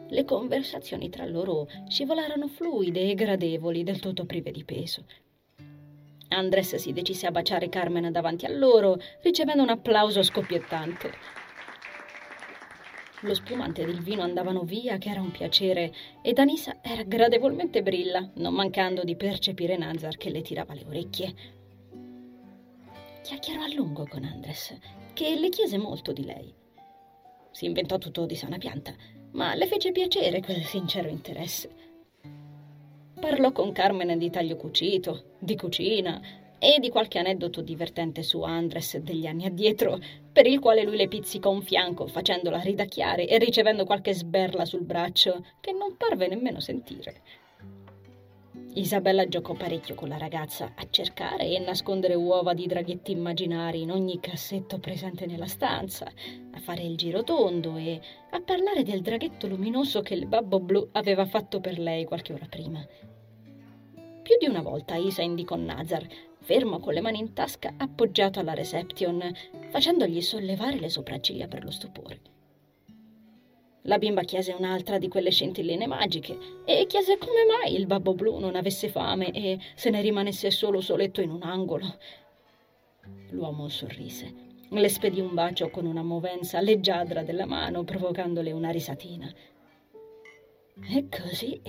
Le 0.09 0.25
conversazioni 0.25 1.09
tra 1.09 1.27
loro 1.27 1.69
scivolarono 1.89 2.47
fluide 2.47 3.11
e 3.11 3.15
gradevoli, 3.15 3.83
del 3.83 3.99
tutto 3.99 4.25
prive 4.25 4.53
di 4.53 4.65
peso. 4.65 5.05
Andres 6.29 6.77
si 6.77 6.93
decise 6.93 7.27
a 7.27 7.31
baciare 7.31 7.69
Carmen 7.69 8.11
davanti 8.13 8.47
a 8.47 8.51
loro, 8.51 8.99
ricevendo 9.23 9.63
un 9.63 9.71
applauso 9.71 10.23
scoppiettante. 10.23 11.13
Lo 13.21 13.35
spumante 13.35 13.83
ed 13.83 13.89
il 13.89 14.03
vino 14.03 14.23
andavano 14.23 14.63
via, 14.63 14.99
che 14.99 15.09
era 15.09 15.21
un 15.21 15.31
piacere, 15.31 15.93
ed 16.23 16.39
Anissa 16.39 16.79
era 16.83 17.03
gradevolmente 17.03 17.83
brilla, 17.83 18.31
non 18.35 18.55
mancando 18.55 19.03
di 19.03 19.17
percepire 19.17 19.77
Nazar 19.77 20.17
che 20.17 20.31
le 20.31 20.43
tirava 20.43 20.75
le 20.75 20.85
orecchie. 20.87 21.35
Chiacchierò 23.23 23.63
a 23.63 23.75
lungo 23.75 24.07
con 24.07 24.23
Andres, 24.23 24.79
che 25.15 25.35
le 25.35 25.49
chiese 25.49 25.79
molto 25.79 26.13
di 26.13 26.25
lei. 26.25 26.55
Si 27.51 27.65
inventò 27.65 27.99
tutto 27.99 28.27
di 28.27 28.37
sana 28.37 28.59
pianta, 28.59 28.95
ma 29.37 29.55
le 29.55 29.67
fece 29.67 29.93
piacere 29.93 30.41
quel 30.41 30.65
sincero 30.65 31.09
interesse. 31.09 31.71
Parlò 33.21 33.53
con 33.53 33.73
Carmen 33.73 34.19
di 34.19 34.31
taglio 34.31 34.57
cucito, 34.57 35.37
di 35.39 35.57
cucina, 35.57 36.21
e 36.59 36.79
di 36.81 36.89
qualche 36.89 37.19
aneddoto 37.19 37.61
divertente 37.61 38.23
su 38.23 38.41
Andres 38.41 38.97
degli 38.97 39.27
anni 39.27 39.45
addietro, 39.45 40.01
per 40.33 40.47
il 40.47 40.59
quale 40.59 40.85
lui 40.85 40.97
le 40.97 41.07
pizzicò 41.07 41.51
un 41.51 41.61
fianco 41.61 42.07
facendola 42.07 42.61
ridacchiare 42.61 43.29
e 43.29 43.37
ricevendo 43.37 43.85
qualche 43.85 44.15
sberla 44.15 44.65
sul 44.65 44.85
braccio 44.85 45.45
che 45.61 45.73
non 45.73 45.97
parve 45.99 46.29
nemmeno 46.29 46.59
sentire. 46.59 47.21
Isabella 48.77 49.27
giocò 49.27 49.55
parecchio 49.55 49.95
con 49.95 50.11
la 50.11 50.19
ragazza 50.19 50.73
a 50.75 50.87
cercare 50.91 51.47
e 51.47 51.59
nascondere 51.61 52.15
uova 52.15 52.53
di 52.53 52.67
draghetti 52.67 53.11
immaginari 53.11 53.81
in 53.81 53.91
ogni 53.91 54.21
cassetto 54.21 54.79
presente 54.79 55.25
nella 55.25 55.47
stanza, 55.47 56.05
a 56.05 56.61
fare 56.61 56.83
il 56.83 56.95
giro 56.95 57.25
tondo 57.25 57.79
e 57.79 57.99
a 58.33 58.41
parlare 58.43 58.83
del 58.83 59.01
draghetto 59.01 59.47
luminoso 59.47 60.03
che 60.03 60.13
il 60.13 60.27
babbo 60.27 60.61
blu 60.61 60.91
aveva 60.93 61.25
fatto 61.25 61.59
per 61.59 61.79
lei 61.79 62.05
qualche 62.05 62.35
ora 62.35 62.47
prima. 62.51 62.87
Più 64.23 64.37
di 64.39 64.47
una 64.47 64.61
volta 64.61 64.97
Isa 64.97 65.23
indicò 65.23 65.57
Nazar, 65.57 66.07
fermo 66.41 66.79
con 66.79 66.93
le 66.93 67.01
mani 67.01 67.19
in 67.19 67.33
tasca, 67.33 67.73
appoggiato 67.79 68.41
alla 68.41 68.53
reception, 68.53 69.23
facendogli 69.71 70.21
sollevare 70.21 70.79
le 70.79 70.91
sopracciglia 70.91 71.49
per 71.49 71.65
lo 71.65 71.71
stupore. 71.71 72.36
La 73.87 73.99
bimba 73.99 74.23
chiese 74.23 74.53
un'altra 74.53 74.99
di 74.99 75.09
quelle 75.09 75.31
scintilline 75.31 75.87
magiche 75.87 76.37
e 76.65 76.87
chiese 76.87 77.19
come 77.19 77.45
mai 77.45 77.75
il 77.75 77.87
babbo 77.87 78.15
blu 78.15 78.39
non 78.39 78.57
avesse 78.57 78.89
fame 78.89 79.31
e 79.31 79.59
se 79.75 79.91
ne 79.91 80.01
rimanesse 80.01 80.51
solo 80.51 80.81
soletto 80.81 81.21
in 81.21 81.31
un 81.31 81.43
angolo. 81.43 81.97
L'uomo 83.31 83.69
sorrise. 83.69 84.45
Le 84.69 84.89
spedì 84.89 85.21
un 85.21 85.35
bacio 85.35 85.71
con 85.71 85.87
una 85.87 86.03
movenza 86.03 86.61
leggiadra 86.61 87.23
della 87.23 87.47
mano, 87.47 87.85
provocandole 87.85 88.51
una 88.51 88.71
risatina. 88.71 89.33
E 90.91 91.09
così 91.09 91.61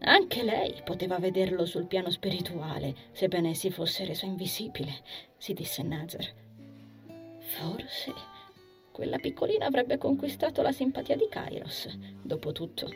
anche 0.00 0.42
lei 0.42 0.82
poteva 0.84 1.18
vederlo 1.18 1.64
sul 1.64 1.86
piano 1.86 2.10
spirituale, 2.10 2.94
sebbene 3.12 3.54
si 3.54 3.70
fosse 3.70 4.04
reso 4.04 4.26
invisibile, 4.26 4.92
si 5.36 5.54
disse 5.54 5.82
Nazar. 5.84 6.26
Forse 7.38 8.33
quella 8.94 9.18
piccolina 9.18 9.66
avrebbe 9.66 9.98
conquistato 9.98 10.62
la 10.62 10.70
simpatia 10.70 11.16
di 11.16 11.26
Kairos, 11.28 11.88
dopo 12.22 12.52
tutto. 12.52 12.88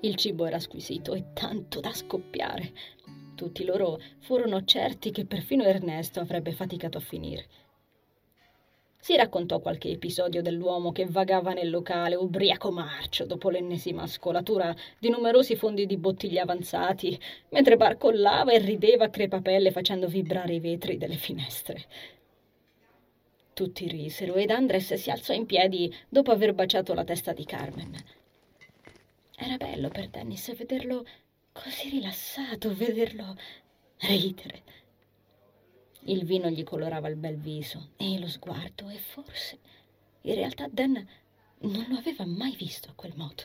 Il 0.00 0.14
cibo 0.16 0.44
era 0.44 0.58
squisito 0.58 1.14
e 1.14 1.32
tanto 1.32 1.80
da 1.80 1.90
scoppiare. 1.90 2.70
Tutti 3.34 3.64
loro 3.64 3.98
furono 4.18 4.62
certi 4.66 5.10
che 5.10 5.24
perfino 5.24 5.64
Ernesto 5.64 6.20
avrebbe 6.20 6.52
faticato 6.52 6.98
a 6.98 7.00
finire. 7.00 7.46
Si 8.98 9.16
raccontò 9.16 9.60
qualche 9.60 9.88
episodio 9.88 10.42
dell'uomo 10.42 10.92
che 10.92 11.06
vagava 11.06 11.54
nel 11.54 11.70
locale 11.70 12.14
ubriaco 12.14 12.70
marcio 12.70 13.24
dopo 13.24 13.48
l'ennesima 13.48 14.06
scolatura 14.06 14.76
di 14.98 15.08
numerosi 15.08 15.56
fondi 15.56 15.86
di 15.86 15.96
bottiglie 15.96 16.40
avanzati, 16.40 17.18
mentre 17.48 17.78
barcollava 17.78 18.52
e 18.52 18.58
rideva 18.58 19.06
a 19.06 19.08
crepapelle 19.08 19.70
facendo 19.70 20.08
vibrare 20.08 20.52
i 20.52 20.60
vetri 20.60 20.98
delle 20.98 21.16
finestre. 21.16 21.86
Tutti 23.62 23.86
risero 23.86 24.34
ed 24.34 24.50
Andres 24.50 24.92
si 24.94 25.08
alzò 25.08 25.32
in 25.32 25.46
piedi 25.46 25.94
dopo 26.08 26.32
aver 26.32 26.52
baciato 26.52 26.94
la 26.94 27.04
testa 27.04 27.32
di 27.32 27.44
Carmen. 27.44 27.94
Era 29.36 29.56
bello 29.56 29.88
per 29.88 30.08
Dennis 30.08 30.52
vederlo 30.56 31.06
così 31.52 31.90
rilassato, 31.90 32.74
vederlo 32.74 33.36
ridere. 33.98 34.62
Il 36.06 36.24
vino 36.24 36.50
gli 36.50 36.64
colorava 36.64 37.06
il 37.06 37.14
bel 37.14 37.36
viso 37.36 37.90
e 37.98 38.18
lo 38.18 38.26
sguardo 38.26 38.88
e 38.88 38.98
forse 38.98 39.60
in 40.22 40.34
realtà 40.34 40.66
Dan 40.68 40.94
non 41.58 41.86
lo 41.88 41.98
aveva 41.98 42.26
mai 42.26 42.56
visto 42.56 42.88
a 42.90 42.94
quel 42.96 43.12
modo. 43.14 43.44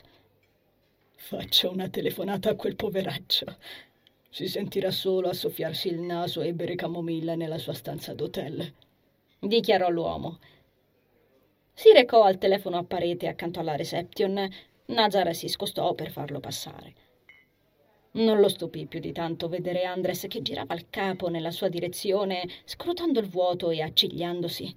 Faccio 1.14 1.70
una 1.70 1.88
telefonata 1.88 2.50
a 2.50 2.56
quel 2.56 2.74
poveraccio. 2.74 3.56
Si 4.30 4.48
sentirà 4.48 4.90
solo 4.90 5.28
a 5.28 5.32
soffiarsi 5.32 5.86
il 5.86 6.00
naso 6.00 6.40
e 6.40 6.54
bere 6.54 6.74
camomilla 6.74 7.36
nella 7.36 7.58
sua 7.58 7.72
stanza 7.72 8.14
d'hotel, 8.14 8.74
dichiarò 9.38 9.88
l'uomo. 9.88 10.38
Si 11.72 11.92
recò 11.92 12.22
al 12.22 12.38
telefono 12.38 12.78
a 12.78 12.84
parete 12.84 13.28
accanto 13.28 13.60
alla 13.60 13.76
reception. 13.76 14.48
Nazar 14.86 15.34
si 15.34 15.48
scostò 15.48 15.94
per 15.94 16.10
farlo 16.10 16.40
passare. 16.40 16.94
Non 18.12 18.40
lo 18.40 18.48
stupì 18.48 18.86
più 18.86 19.00
di 19.00 19.12
tanto 19.12 19.48
vedere 19.48 19.84
Andres 19.84 20.26
che 20.28 20.42
girava 20.42 20.74
il 20.74 20.88
capo 20.90 21.28
nella 21.28 21.50
sua 21.50 21.68
direzione, 21.68 22.48
scrutando 22.64 23.20
il 23.20 23.28
vuoto 23.28 23.70
e 23.70 23.82
accigliandosi. 23.82 24.74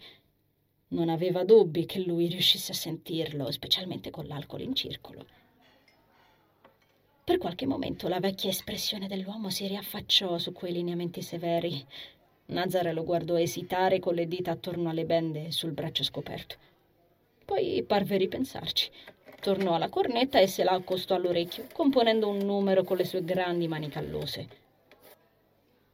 Non 0.89 1.09
aveva 1.09 1.43
dubbi 1.43 1.85
che 1.85 1.99
lui 1.99 2.27
riuscisse 2.27 2.73
a 2.73 2.75
sentirlo, 2.75 3.49
specialmente 3.49 4.09
con 4.09 4.27
l'alcol 4.27 4.61
in 4.61 4.75
circolo. 4.75 5.25
Per 7.23 7.37
qualche 7.37 7.65
momento 7.65 8.09
la 8.09 8.19
vecchia 8.19 8.49
espressione 8.49 9.07
dell'uomo 9.07 9.49
si 9.49 9.65
riaffacciò 9.65 10.37
su 10.37 10.51
quei 10.51 10.73
lineamenti 10.73 11.21
severi. 11.21 11.85
Nazare 12.51 12.91
lo 12.91 13.05
guardò 13.05 13.37
esitare 13.37 13.99
con 13.99 14.13
le 14.13 14.27
dita 14.27 14.51
attorno 14.51 14.89
alle 14.89 15.05
bende 15.05 15.51
sul 15.51 15.71
braccio 15.71 16.03
scoperto. 16.03 16.55
Poi 17.45 17.81
parve 17.87 18.17
ripensarci. 18.17 18.91
Tornò 19.39 19.75
alla 19.75 19.87
cornetta 19.87 20.37
e 20.39 20.47
se 20.47 20.65
la 20.65 20.71
accostò 20.71 21.15
all'orecchio, 21.15 21.67
componendo 21.71 22.27
un 22.27 22.39
numero 22.39 22.83
con 22.83 22.97
le 22.97 23.05
sue 23.05 23.23
grandi 23.23 23.69
mani 23.69 23.87
callose. 23.87 24.47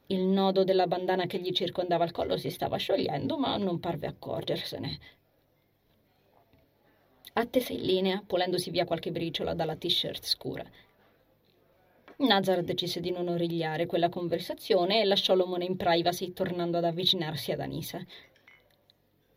Il 0.07 0.21
nodo 0.21 0.63
della 0.63 0.87
bandana 0.87 1.27
che 1.27 1.37
gli 1.37 1.51
circondava 1.51 2.05
il 2.05 2.11
collo 2.11 2.37
si 2.37 2.49
stava 2.49 2.77
sciogliendo, 2.77 3.37
ma 3.37 3.55
non 3.57 3.79
parve 3.79 4.07
accorgersene. 4.07 4.99
Attese 7.33 7.73
in 7.73 7.81
linea, 7.81 8.23
pulendosi 8.25 8.71
via 8.71 8.85
qualche 8.85 9.11
briciola 9.11 9.53
dalla 9.53 9.75
t-shirt 9.75 10.25
scura. 10.25 10.65
Nazar 12.17 12.63
decise 12.63 12.99
di 12.99 13.11
non 13.11 13.27
origliare 13.27 13.85
quella 13.85 14.09
conversazione 14.09 15.01
e 15.01 15.05
lasciò 15.05 15.35
l'omone 15.35 15.65
in 15.65 15.77
privacy, 15.77 16.33
tornando 16.33 16.77
ad 16.77 16.85
avvicinarsi 16.85 17.51
ad 17.51 17.59
Anisa. 17.59 18.03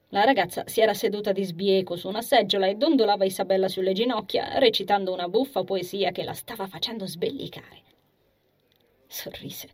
La 0.09 0.25
ragazza 0.25 0.67
si 0.67 0.81
era 0.81 0.95
seduta 0.95 1.31
di 1.31 1.45
sbieco 1.45 1.97
su 1.97 2.09
una 2.09 2.23
seggiola 2.23 2.67
e 2.67 2.77
dondolava 2.77 3.25
Isabella 3.25 3.69
sulle 3.69 3.93
ginocchia, 3.93 4.59
recitando 4.59 5.13
una 5.13 5.29
buffa 5.29 5.63
poesia 5.63 6.11
che 6.11 6.25
la 6.25 6.33
stava 6.33 6.67
facendo 6.67 7.07
sbellicare. 7.07 7.83
Sorrise 9.07 9.69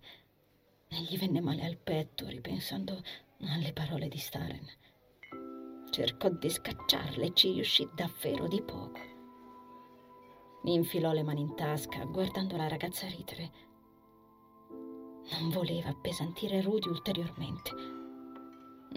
e 0.88 0.96
gli 1.08 1.16
venne 1.16 1.40
male 1.40 1.64
al 1.64 1.76
petto, 1.76 2.26
ripensando 2.26 3.02
alle 3.40 3.72
parole 3.72 4.08
di 4.08 4.18
Staren. 4.18 4.66
Cercò 5.90 6.28
di 6.28 6.50
scacciarle 6.50 7.26
e 7.26 7.32
ci 7.34 7.52
riuscì 7.52 7.88
davvero 7.94 8.48
di 8.48 8.60
poco. 8.62 9.15
Mi 10.66 10.74
infilò 10.74 11.12
le 11.12 11.22
mani 11.22 11.42
in 11.42 11.54
tasca, 11.54 12.02
guardando 12.06 12.56
la 12.56 12.66
ragazza 12.66 13.06
ridere. 13.06 13.50
Non 15.38 15.50
voleva 15.50 15.90
appesantire 15.90 16.60
Rudy 16.60 16.88
ulteriormente 16.88 17.70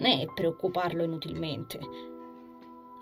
né 0.00 0.26
preoccuparlo 0.34 1.04
inutilmente. 1.04 1.78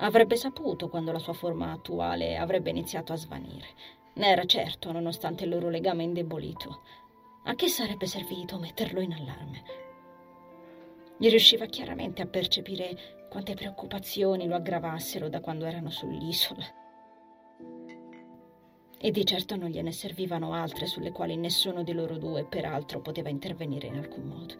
Avrebbe 0.00 0.36
saputo 0.36 0.90
quando 0.90 1.12
la 1.12 1.18
sua 1.18 1.32
forma 1.32 1.72
attuale 1.72 2.36
avrebbe 2.36 2.68
iniziato 2.68 3.14
a 3.14 3.16
svanire. 3.16 3.68
Ne 4.16 4.28
era 4.28 4.44
certo, 4.44 4.92
nonostante 4.92 5.44
il 5.44 5.50
loro 5.50 5.70
legame 5.70 6.02
indebolito. 6.02 6.82
A 7.44 7.54
che 7.54 7.68
sarebbe 7.68 8.06
servito 8.06 8.58
metterlo 8.58 9.00
in 9.00 9.12
allarme? 9.12 9.62
Gli 11.16 11.30
riusciva 11.30 11.64
chiaramente 11.64 12.20
a 12.20 12.26
percepire 12.26 13.26
quante 13.30 13.54
preoccupazioni 13.54 14.46
lo 14.46 14.56
aggravassero 14.56 15.30
da 15.30 15.40
quando 15.40 15.64
erano 15.64 15.88
sull'isola. 15.88 16.77
E 19.00 19.10
di 19.12 19.24
certo 19.24 19.54
non 19.54 19.70
gliene 19.70 19.92
servivano 19.92 20.52
altre 20.52 20.86
sulle 20.86 21.12
quali 21.12 21.36
nessuno 21.36 21.84
di 21.84 21.92
loro 21.92 22.18
due, 22.18 22.44
peraltro, 22.44 23.00
poteva 23.00 23.28
intervenire 23.28 23.86
in 23.86 23.96
alcun 23.96 24.24
modo. 24.24 24.54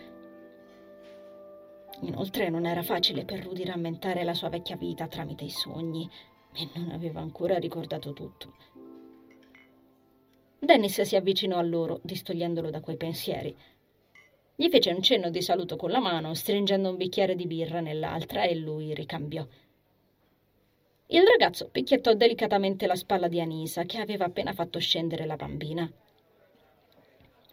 Inoltre 2.02 2.48
non 2.48 2.64
era 2.64 2.82
facile 2.82 3.24
per 3.24 3.42
Rudy 3.42 3.64
rammentare 3.64 4.22
la 4.22 4.34
sua 4.34 4.48
vecchia 4.48 4.76
vita 4.76 5.08
tramite 5.08 5.42
i 5.42 5.50
sogni 5.50 6.08
e 6.52 6.68
non 6.74 6.90
aveva 6.92 7.20
ancora 7.20 7.58
ricordato 7.58 8.12
tutto. 8.12 8.54
Dennis 10.60 11.00
si 11.00 11.16
avvicinò 11.16 11.58
a 11.58 11.62
loro, 11.62 12.00
distogliendolo 12.04 12.70
da 12.70 12.80
quei 12.80 12.96
pensieri. 12.96 13.56
Gli 14.54 14.68
fece 14.68 14.92
un 14.92 15.02
cenno 15.02 15.30
di 15.30 15.42
saluto 15.42 15.76
con 15.76 15.90
la 15.90 16.00
mano, 16.00 16.34
stringendo 16.34 16.90
un 16.90 16.96
bicchiere 16.96 17.34
di 17.34 17.46
birra 17.46 17.80
nell'altra, 17.80 18.42
e 18.44 18.54
lui 18.54 18.94
ricambiò. 18.94 19.46
Il 21.10 21.22
ragazzo 21.26 21.68
picchiettò 21.70 22.12
delicatamente 22.12 22.86
la 22.86 22.94
spalla 22.94 23.28
di 23.28 23.40
Anisa, 23.40 23.84
che 23.84 23.98
aveva 23.98 24.26
appena 24.26 24.52
fatto 24.52 24.78
scendere 24.78 25.24
la 25.24 25.36
bambina. 25.36 25.90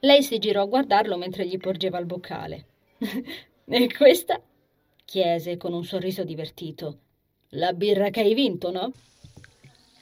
Lei 0.01 0.23
si 0.23 0.39
girò 0.39 0.63
a 0.63 0.67
guardarlo 0.67 1.15
mentre 1.15 1.47
gli 1.47 1.57
porgeva 1.57 1.99
il 1.99 2.05
boccale. 2.05 2.65
E 3.67 3.91
questa? 3.91 4.39
chiese 5.03 5.57
con 5.57 5.73
un 5.73 5.83
sorriso 5.83 6.23
divertito. 6.23 6.99
La 7.51 7.73
birra 7.73 8.11
che 8.11 8.19
hai 8.19 8.35
vinto, 8.35 8.69
no? 8.69 8.91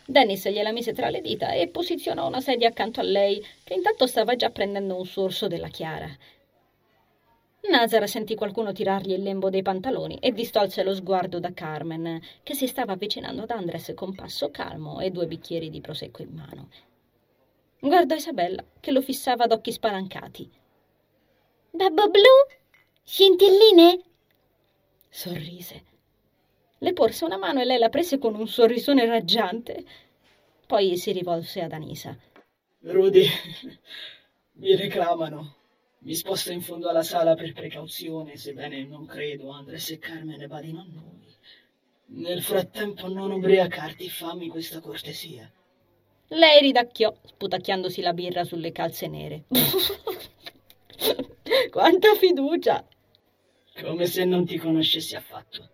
Dennis 0.05 0.49
gliela 0.49 0.73
mise 0.73 0.91
tra 0.91 1.09
le 1.09 1.21
dita 1.21 1.53
e 1.53 1.69
posizionò 1.69 2.27
una 2.27 2.41
sedia 2.41 2.67
accanto 2.67 2.99
a 2.99 3.03
lei, 3.03 3.41
che 3.63 3.73
intanto 3.73 4.05
stava 4.05 4.35
già 4.35 4.49
prendendo 4.49 4.97
un 4.97 5.05
sorso 5.05 5.47
della 5.47 5.69
chiara. 5.69 6.09
Nazar 7.69 8.07
sentì 8.09 8.35
qualcuno 8.35 8.73
tirargli 8.73 9.13
il 9.13 9.23
lembo 9.23 9.49
dei 9.49 9.61
pantaloni 9.61 10.17
e 10.19 10.31
distolse 10.31 10.83
lo 10.83 10.93
sguardo 10.93 11.39
da 11.39 11.53
Carmen, 11.53 12.21
che 12.43 12.55
si 12.55 12.67
stava 12.67 12.93
avvicinando 12.93 13.43
ad 13.43 13.51
Andres 13.51 13.93
con 13.95 14.13
passo 14.13 14.51
calmo 14.51 14.99
e 14.99 15.11
due 15.11 15.27
bicchieri 15.27 15.69
di 15.69 15.79
prosecco 15.79 16.21
in 16.21 16.33
mano. 16.33 16.69
Guardò 17.79 18.15
Isabella, 18.15 18.63
che 18.79 18.91
lo 18.91 19.01
fissava 19.01 19.45
ad 19.45 19.51
occhi 19.53 19.71
spalancati. 19.71 20.49
Babbo 21.71 22.09
blu? 22.09 22.21
Scintilline? 23.03 24.01
Sorrise. 25.09 25.83
Le 26.77 26.93
porse 26.93 27.23
una 27.23 27.37
mano 27.37 27.61
e 27.61 27.65
lei 27.65 27.77
la 27.77 27.89
prese 27.89 28.17
con 28.17 28.35
un 28.35 28.47
sorrisone 28.47 29.05
raggiante. 29.05 29.85
Poi 30.67 30.97
si 30.97 31.11
rivolse 31.11 31.61
ad 31.61 31.71
Anisa. 31.71 32.17
Rudy, 32.81 33.25
mi 34.53 34.75
reclamano. 34.75 35.62
Mi 36.03 36.15
sposto 36.15 36.51
in 36.51 36.61
fondo 36.61 36.89
alla 36.89 37.01
sala 37.01 37.33
per 37.33 37.53
precauzione, 37.53 38.35
sebbene 38.35 38.83
non 38.83 39.05
credo 39.05 39.51
Andres 39.51 39.89
e 39.91 39.99
Carmen 39.99 40.45
badino 40.47 40.81
a 40.81 40.85
noi. 40.85 41.33
Nel 42.07 42.41
frattempo 42.41 43.07
non 43.07 43.31
ubriacarti, 43.31 44.09
fammi 44.09 44.49
questa 44.49 44.81
cortesia. 44.81 45.49
Lei 46.27 46.59
ridacchiò, 46.59 47.15
sputacchiandosi 47.23 48.01
la 48.01 48.11
birra 48.11 48.43
sulle 48.43 48.73
calze 48.73 49.07
nere. 49.07 49.45
Quanta 51.71 52.15
fiducia! 52.15 52.85
Come 53.81 54.05
se 54.05 54.25
non 54.25 54.45
ti 54.45 54.57
conoscessi 54.57 55.15
affatto. 55.15 55.69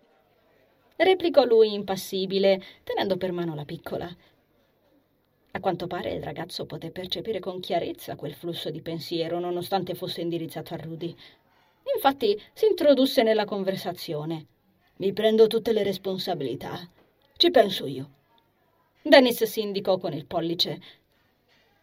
Replicò 0.94 1.44
lui 1.44 1.74
impassibile, 1.74 2.62
tenendo 2.84 3.16
per 3.16 3.32
mano 3.32 3.56
la 3.56 3.64
piccola. 3.64 4.08
A 5.52 5.60
quanto 5.60 5.86
pare 5.86 6.12
il 6.12 6.22
ragazzo 6.22 6.64
poté 6.64 6.90
percepire 6.90 7.40
con 7.40 7.58
chiarezza 7.58 8.14
quel 8.14 8.34
flusso 8.34 8.70
di 8.70 8.80
pensiero, 8.80 9.40
nonostante 9.40 9.94
fosse 9.94 10.20
indirizzato 10.20 10.74
a 10.74 10.76
Rudy. 10.76 11.14
Infatti 11.94 12.40
si 12.52 12.66
introdusse 12.66 13.22
nella 13.22 13.44
conversazione. 13.44 14.46
Mi 14.96 15.12
prendo 15.12 15.48
tutte 15.48 15.72
le 15.72 15.82
responsabilità. 15.82 16.88
Ci 17.36 17.50
penso 17.50 17.86
io. 17.86 18.10
Dennis 19.02 19.42
si 19.44 19.60
indicò 19.60 19.98
con 19.98 20.12
il 20.12 20.26
pollice. 20.26 20.80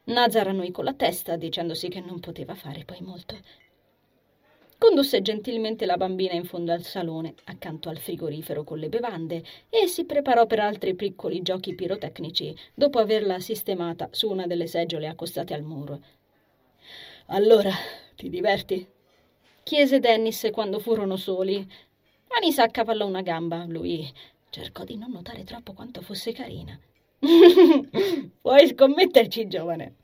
Nazar 0.05 0.47
annui 0.47 0.71
con 0.71 0.85
la 0.85 0.93
testa, 0.93 1.35
dicendosi 1.35 1.89
che 1.89 1.99
non 1.99 2.19
poteva 2.21 2.55
fare 2.55 2.85
poi 2.85 3.01
molto. 3.01 3.37
Condusse 4.77 5.21
gentilmente 5.21 5.85
la 5.85 5.97
bambina 5.97 6.33
in 6.33 6.45
fondo 6.45 6.71
al 6.71 6.83
salone, 6.83 7.33
accanto 7.45 7.89
al 7.89 7.97
frigorifero 7.97 8.63
con 8.63 8.77
le 8.77 8.89
bevande, 8.89 9.43
e 9.69 9.87
si 9.87 10.05
preparò 10.05 10.45
per 10.45 10.59
altri 10.59 10.95
piccoli 10.95 11.41
giochi 11.41 11.73
pirotecnici, 11.73 12.55
dopo 12.73 12.99
averla 12.99 13.39
sistemata 13.39 14.09
su 14.11 14.29
una 14.29 14.45
delle 14.45 14.67
seggiole 14.67 15.07
accostate 15.07 15.53
al 15.53 15.63
muro. 15.63 15.99
Allora, 17.27 17.71
ti 18.15 18.29
diverti? 18.29 18.95
chiese 19.67 19.99
Dennis 19.99 20.47
quando 20.53 20.79
furono 20.79 21.17
soli. 21.17 21.67
Anisa 22.29 22.63
accavallò 22.63 23.05
una 23.05 23.21
gamba. 23.21 23.65
Lui 23.67 24.09
cercò 24.49 24.85
di 24.85 24.95
non 24.95 25.11
notare 25.11 25.43
troppo 25.43 25.73
quanto 25.73 26.01
fosse 26.01 26.31
carina. 26.31 26.79
Puoi 28.41 28.67
scommetterci, 28.67 29.47
giovane. 29.49 29.95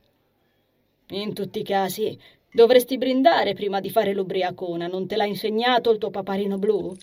In 1.12 1.34
tutti 1.34 1.60
i 1.60 1.64
casi, 1.64 2.20
Dovresti 2.56 3.00
brindare 3.00 3.56
prima 3.56 3.80
di 3.80 3.90
fare 3.90 4.14
l'ubriacona, 4.14 4.86
non 4.86 5.08
te 5.08 5.16
l'ha 5.16 5.26
insegnato 5.26 5.90
il 5.90 5.98
tuo 5.98 6.12
paparino 6.12 6.60
blu? 6.60 6.96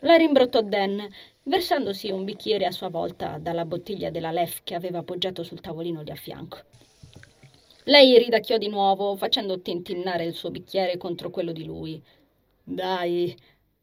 La 0.00 0.16
rimbrottò 0.16 0.62
Dan, 0.62 1.08
versandosi 1.44 2.10
un 2.10 2.24
bicchiere 2.24 2.66
a 2.66 2.72
sua 2.72 2.88
volta 2.88 3.38
dalla 3.38 3.64
bottiglia 3.64 4.10
della 4.10 4.32
Lef 4.32 4.62
che 4.64 4.74
aveva 4.74 4.98
appoggiato 4.98 5.44
sul 5.44 5.60
tavolino 5.60 6.02
di 6.02 6.10
a 6.10 6.16
fianco. 6.16 6.58
Lei 7.84 8.18
ridacchiò 8.18 8.58
di 8.58 8.68
nuovo, 8.68 9.14
facendo 9.14 9.60
tintinnare 9.60 10.24
il 10.24 10.34
suo 10.34 10.50
bicchiere 10.50 10.96
contro 10.96 11.30
quello 11.30 11.52
di 11.52 11.64
lui. 11.64 12.02
Dai, 12.64 13.32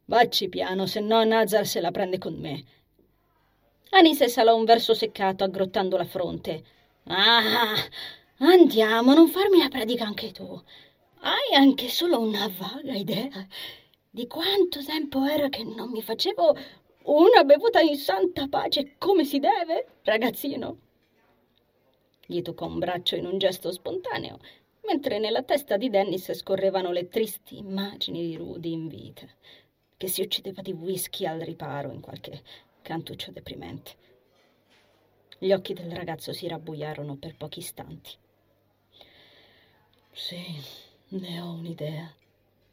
vacci 0.08 0.50
piano, 0.50 0.88
se 0.88 1.00
no 1.00 1.24
Nazar 1.24 1.65
se 1.65 1.80
la 1.80 1.91
prende 1.91 2.17
con 2.17 2.36
me. 2.36 2.65
Anise 3.91 4.28
salò 4.28 4.58
un 4.58 4.65
verso 4.65 4.93
seccato, 4.93 5.46
aggrottando 5.46 5.96
la 5.96 6.04
fronte. 6.04 6.63
Ah, 7.06 7.76
andiamo, 8.39 9.13
non 9.13 9.30
farmi 9.30 9.60
la 9.60 9.70
predica 9.70 10.04
anche 10.04 10.32
tu. 10.32 10.62
Hai 11.19 11.56
anche 11.56 11.89
solo 11.89 12.19
una 12.19 12.47
vaga 12.47 12.93
idea 12.93 13.47
di 14.10 14.27
quanto 14.27 14.84
tempo 14.84 15.25
era 15.25 15.49
che 15.49 15.63
non 15.63 15.89
mi 15.89 16.01
facevo 16.01 16.56
una 17.03 17.43
bevuta 17.43 17.80
in 17.80 17.97
santa 17.97 18.47
pace 18.47 18.95
come 18.97 19.23
si 19.23 19.39
deve, 19.39 19.88
ragazzino? 20.03 20.77
Gli 22.25 22.41
toccò 22.41 22.67
un 22.67 22.80
braccio 22.80 23.15
in 23.15 23.25
un 23.25 23.38
gesto 23.38 23.71
spontaneo, 23.71 24.39
mentre 24.86 25.17
nella 25.17 25.43
testa 25.43 25.77
di 25.77 25.89
Dennis 25.89 26.32
scorrevano 26.34 26.91
le 26.91 27.08
tristi 27.08 27.58
immagini 27.58 28.27
di 28.27 28.36
Rudy 28.36 28.71
in 28.71 28.88
vita, 28.88 29.25
che 29.95 30.08
si 30.08 30.21
uccideva 30.21 30.62
di 30.62 30.73
whisky 30.73 31.25
al 31.25 31.39
riparo 31.39 31.91
in 31.91 32.01
qualche 32.01 32.41
cantuccio 32.82 33.32
deprimente. 33.32 33.95
Gli 35.39 35.51
occhi 35.51 35.73
del 35.73 35.91
ragazzo 35.91 36.34
si 36.34 36.47
rabbuiarono 36.47 37.15
per 37.15 37.36
pochi 37.38 37.60
istanti. 37.60 38.12
Sì, 40.12 40.43
ne 41.10 41.41
ho 41.41 41.52
un'idea. 41.52 42.13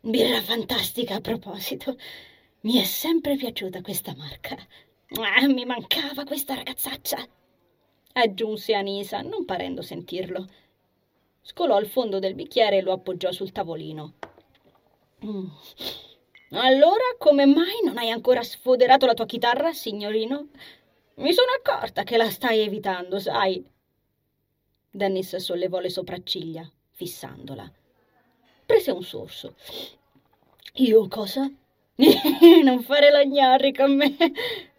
Birra 0.00 0.40
fantastica 0.42 1.16
a 1.16 1.20
proposito. 1.20 1.96
Mi 2.60 2.80
è 2.80 2.84
sempre 2.84 3.36
piaciuta 3.36 3.80
questa 3.80 4.14
marca. 4.16 4.56
Ah, 5.20 5.46
mi 5.46 5.64
mancava 5.64 6.24
questa 6.24 6.54
ragazzaccia. 6.54 7.26
Aggiunse 8.14 8.74
Anisa, 8.74 9.20
non 9.20 9.44
parendo 9.44 9.82
sentirlo. 9.82 10.46
Scolò 11.40 11.78
il 11.78 11.86
fondo 11.86 12.18
del 12.18 12.34
bicchiere 12.34 12.78
e 12.78 12.82
lo 12.82 12.92
appoggiò 12.92 13.30
sul 13.32 13.52
tavolino. 13.52 14.14
Mm. 15.24 15.46
Allora, 16.50 17.04
come 17.18 17.46
mai 17.46 17.80
non 17.84 17.98
hai 17.98 18.10
ancora 18.10 18.42
sfoderato 18.42 19.06
la 19.06 19.14
tua 19.14 19.26
chitarra, 19.26 19.72
signorino? 19.72 20.48
Mi 21.16 21.32
sono 21.32 21.50
accorta 21.52 22.02
che 22.02 22.16
la 22.16 22.30
stai 22.30 22.60
evitando, 22.60 23.18
sai. 23.18 23.64
Dennis 24.90 25.36
sollevò 25.36 25.80
le 25.80 25.90
sopracciglia, 25.90 26.68
fissandola. 26.92 27.70
Prese 28.66 28.90
un 28.90 29.02
sorso. 29.02 29.54
Io 30.74 31.06
cosa? 31.08 31.50
non 32.64 32.82
fare 32.82 33.10
lo 33.10 33.24
gnarri 33.24 33.72
con 33.72 33.94
me. 33.94 34.16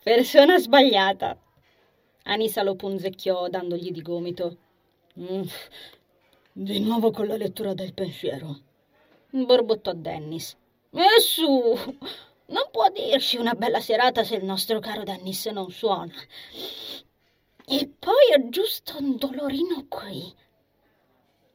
Persona 0.04 0.60
sbagliata. 0.60 1.38
Anisa 2.24 2.64
lo 2.64 2.76
punzecchiò 2.76 3.48
dandogli 3.48 3.92
di 3.92 4.02
gomito. 4.02 4.58
Mm, 5.20 5.44
di 6.52 6.80
nuovo 6.80 7.12
con 7.12 7.28
la 7.28 7.38
lettura 7.38 7.74
del 7.74 7.94
pensiero. 7.94 8.60
Borbottò 9.30 9.94
Dennis. 9.94 10.58
E 10.92 11.20
su, 11.20 11.50
non 12.48 12.70
può 12.72 12.90
dirci 12.90 13.38
una 13.38 13.54
bella 13.54 13.82
serata 13.82 14.24
se 14.24 14.36
il 14.36 14.46
nostro 14.46 14.80
caro 14.80 15.04
Dennis 15.04 15.46
non 15.48 15.70
suona. 15.72 16.14
E 17.68 17.92
poi 18.00 18.34
ho 18.36 18.50
giusto 18.50 18.98
un 18.98 19.16
dolorino 19.18 19.86
qui. 19.88 20.34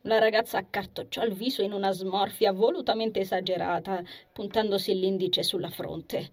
La 0.04 0.18
ragazza 0.18 0.56
accartocciò 0.56 1.22
il 1.24 1.34
viso 1.34 1.62
in 1.62 1.72
una 1.72 1.90
smorfia 1.90 2.52
volutamente 2.52 3.20
esagerata, 3.20 4.02
puntandosi 4.32 4.98
l'indice 4.98 5.42
sulla 5.42 5.68
fronte. 5.68 6.30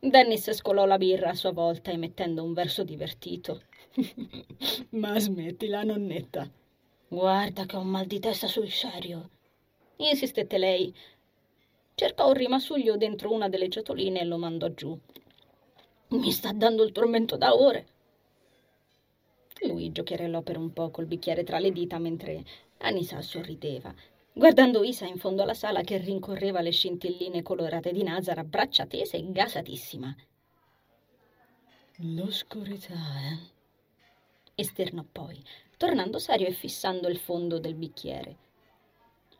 Dennis 0.00 0.50
scolò 0.50 0.84
la 0.84 0.98
birra 0.98 1.30
a 1.30 1.34
sua 1.34 1.52
volta, 1.52 1.92
emettendo 1.92 2.42
un 2.42 2.52
verso 2.52 2.82
divertito. 2.82 3.62
Ma 4.90 5.16
smettila, 5.16 5.84
nonnetta. 5.84 6.50
Guarda 7.06 7.66
che 7.66 7.76
ho 7.76 7.80
un 7.80 7.88
mal 7.88 8.06
di 8.06 8.18
testa 8.18 8.48
sul 8.48 8.68
serio. 8.68 9.30
Insistette 9.98 10.58
lei. 10.58 10.92
Cercò 11.94 12.26
un 12.26 12.34
rimasuglio 12.34 12.96
dentro 12.96 13.32
una 13.32 13.48
delle 13.48 13.68
ciotoline 13.68 14.20
e 14.20 14.24
lo 14.24 14.38
mandò 14.38 14.68
giù. 14.70 14.98
Mi 16.08 16.32
sta 16.32 16.52
dando 16.52 16.82
il 16.82 16.90
tormento 16.90 17.36
da 17.36 17.54
ore. 17.54 17.86
Lui 19.66 19.92
giocherellò 19.92 20.42
per 20.42 20.56
un 20.56 20.72
po' 20.72 20.90
col 20.90 21.06
bicchiere 21.06 21.44
tra 21.44 21.60
le 21.60 21.70
dita 21.70 21.98
mentre 21.98 22.42
Anisa 22.84 23.22
sorrideva, 23.22 23.94
guardando 24.32 24.82
Isa 24.82 25.06
in 25.06 25.16
fondo 25.16 25.42
alla 25.42 25.54
sala 25.54 25.82
che 25.82 25.98
rincorreva 25.98 26.60
le 26.60 26.72
scintilline 26.72 27.42
colorate 27.42 27.92
di 27.92 28.02
Nazar 28.02 28.38
a 28.38 28.44
braccia 28.44 28.86
tese 28.86 29.18
e 29.18 29.30
gasatissima. 29.30 30.14
L'oscurità, 31.98 32.94
eh? 32.94 33.38
esternò 34.56 35.04
poi, 35.10 35.40
tornando 35.76 36.18
serio 36.18 36.48
e 36.48 36.52
fissando 36.52 37.08
il 37.08 37.18
fondo 37.18 37.60
del 37.60 37.74
bicchiere. 37.74 38.36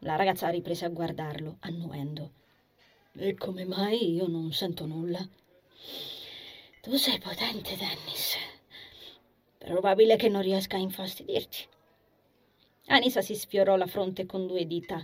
La 0.01 0.15
ragazza 0.15 0.49
riprese 0.49 0.85
a 0.85 0.91
guardarlo, 0.91 1.57
annuendo. 1.61 2.31
E 3.15 3.35
come 3.35 3.65
mai 3.65 4.15
io 4.15 4.29
non 4.29 4.53
sento 4.53 4.87
nulla? 4.87 5.27
Tu 6.81 6.97
sei 6.97 7.19
potente, 7.19 7.77
Dennis. 7.77 8.37
Probabile 9.59 10.17
che 10.17 10.29
non 10.29 10.43
riesca 10.43 10.77
a 10.77 10.81
infastidirti. 10.81 11.67
Anisa 12.87 13.21
si 13.23 13.35
sfiorò 13.35 13.77
la 13.77 13.87
fronte 13.87 14.27
con 14.27 14.47
due 14.47 14.67
dita. 14.67 15.03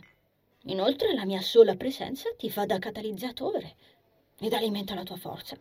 Inoltre 0.64 1.14
la 1.14 1.24
mia 1.24 1.40
sola 1.40 1.76
presenza 1.76 2.28
ti 2.36 2.50
fa 2.50 2.66
da 2.66 2.78
catalizzatore 2.78 3.76
ed 4.40 4.52
alimenta 4.52 4.94
la 4.94 5.04
tua 5.04 5.16
forza. 5.16 5.56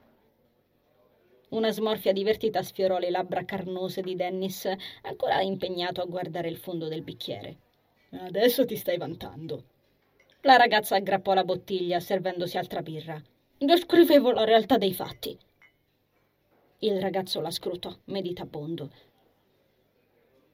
Una 1.49 1.71
smorfia 1.71 2.11
divertita 2.11 2.61
sfiorò 2.61 2.97
le 2.97 3.09
labbra 3.09 3.45
carnose 3.45 4.01
di 4.01 4.15
Dennis, 4.15 4.69
ancora 5.03 5.41
impegnato 5.41 6.01
a 6.01 6.05
guardare 6.05 6.49
il 6.49 6.57
fondo 6.57 6.87
del 6.87 7.03
bicchiere. 7.03 7.57
Adesso 8.11 8.65
ti 8.65 8.75
stai 8.75 8.97
vantando. 8.97 9.63
La 10.41 10.57
ragazza 10.57 10.95
aggrappò 10.95 11.33
la 11.33 11.45
bottiglia, 11.45 11.99
servendosi 11.99 12.57
altra 12.57 12.81
birra. 12.81 13.21
Descrivevo 13.57 14.31
la 14.31 14.43
realtà 14.43 14.77
dei 14.77 14.93
fatti. 14.93 15.37
Il 16.79 16.99
ragazzo 16.99 17.39
la 17.41 17.51
scrutò, 17.51 17.95
meditabondo. 18.05 18.91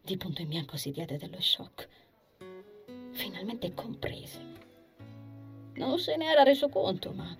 Di 0.06 0.18
punto 0.18 0.42
in 0.42 0.50
bianco 0.50 0.76
si 0.76 0.92
diede 0.92 1.18
dello 1.18 1.39
shock. 1.39 1.88
Finalmente 3.12 3.74
comprese. 3.74 4.38
Non 5.76 5.98
se 5.98 6.18
ne 6.18 6.26
era 6.26 6.44
reso 6.44 6.68
conto, 6.68 7.13
ma 7.13 7.34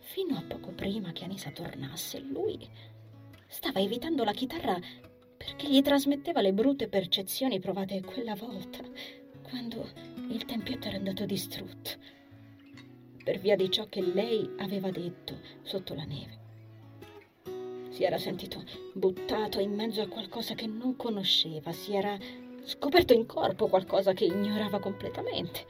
fino 0.00 0.36
a 0.36 0.42
poco 0.42 0.72
prima 0.72 1.12
che 1.12 1.24
Anisa 1.24 1.50
tornasse, 1.52 2.18
lui 2.18 2.68
stava 3.46 3.80
evitando 3.80 4.24
la 4.24 4.32
chitarra 4.32 4.78
perché 5.38 5.70
gli 5.70 5.80
trasmetteva 5.80 6.42
le 6.42 6.52
brutte 6.52 6.86
percezioni 6.88 7.60
provate 7.60 8.02
quella 8.02 8.34
volta, 8.34 8.84
quando 9.40 9.88
il 10.28 10.44
tempietto 10.44 10.88
era 10.88 10.98
andato 10.98 11.24
distrutto, 11.24 11.92
per 13.24 13.38
via 13.38 13.56
di 13.56 13.70
ciò 13.70 13.86
che 13.88 14.02
lei 14.02 14.46
aveva 14.58 14.90
detto 14.90 15.40
sotto 15.62 15.94
la 15.94 16.04
neve. 16.04 16.45
Si 17.96 18.04
era 18.04 18.18
sentito 18.18 18.62
buttato 18.92 19.58
in 19.58 19.72
mezzo 19.72 20.02
a 20.02 20.06
qualcosa 20.06 20.52
che 20.52 20.66
non 20.66 20.96
conosceva, 20.96 21.72
si 21.72 21.94
era 21.94 22.14
scoperto 22.62 23.14
in 23.14 23.24
corpo 23.24 23.68
qualcosa 23.68 24.12
che 24.12 24.26
ignorava 24.26 24.80
completamente 24.80 25.64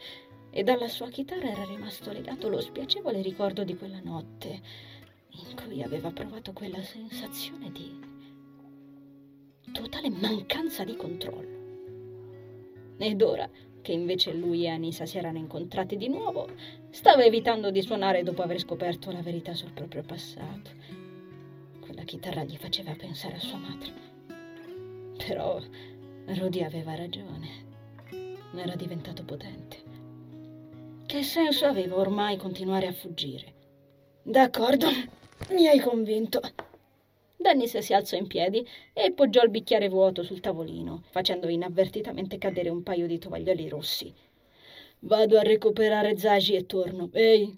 e 0.50 0.64
dalla 0.64 0.88
sua 0.88 1.08
chitarra 1.08 1.48
era 1.48 1.62
rimasto 1.62 2.10
legato 2.10 2.48
lo 2.48 2.58
spiacevole 2.60 3.22
ricordo 3.22 3.62
di 3.62 3.76
quella 3.76 4.00
notte 4.02 4.60
in 5.28 5.54
cui 5.54 5.84
aveva 5.84 6.10
provato 6.10 6.52
quella 6.52 6.82
sensazione 6.82 7.70
di 7.70 7.96
totale 9.70 10.10
mancanza 10.10 10.82
di 10.82 10.96
controllo. 10.96 11.54
Ed 12.98 13.22
ora 13.22 13.48
che 13.80 13.92
invece 13.92 14.32
lui 14.32 14.64
e 14.64 14.70
Anisa 14.70 15.06
si 15.06 15.16
erano 15.16 15.38
incontrati 15.38 15.96
di 15.96 16.08
nuovo, 16.08 16.48
stava 16.90 17.22
evitando 17.22 17.70
di 17.70 17.82
suonare 17.82 18.24
dopo 18.24 18.42
aver 18.42 18.58
scoperto 18.58 19.12
la 19.12 19.22
verità 19.22 19.54
sul 19.54 19.70
proprio 19.70 20.02
passato. 20.02 21.05
Chitarra 22.06 22.44
gli 22.44 22.56
faceva 22.56 22.94
pensare 22.94 23.34
a 23.34 23.40
sua 23.40 23.58
madre. 23.58 23.92
Però 25.26 25.60
Rudy 26.26 26.62
aveva 26.62 26.94
ragione. 26.94 27.48
Era 28.54 28.76
diventato 28.76 29.24
potente. 29.24 29.76
Che 31.04 31.22
senso 31.24 31.66
aveva 31.66 31.96
ormai 31.96 32.36
continuare 32.36 32.86
a 32.86 32.92
fuggire? 32.92 33.54
D'accordo, 34.22 34.86
mi 35.50 35.66
hai 35.66 35.80
convinto. 35.80 36.40
Dennis 37.36 37.76
si 37.78 37.92
alzò 37.92 38.16
in 38.16 38.28
piedi 38.28 38.64
e 38.92 39.10
poggiò 39.10 39.42
il 39.42 39.50
bicchiere 39.50 39.88
vuoto 39.88 40.22
sul 40.22 40.38
tavolino, 40.38 41.02
facendo 41.10 41.48
inavvertitamente 41.48 42.38
cadere 42.38 42.68
un 42.68 42.84
paio 42.84 43.08
di 43.08 43.18
tovaglioli 43.18 43.68
rossi. 43.68 44.14
Vado 45.00 45.38
a 45.38 45.42
recuperare 45.42 46.16
Zagi 46.16 46.54
e 46.54 46.66
torno. 46.66 47.10
Ehi, 47.12 47.52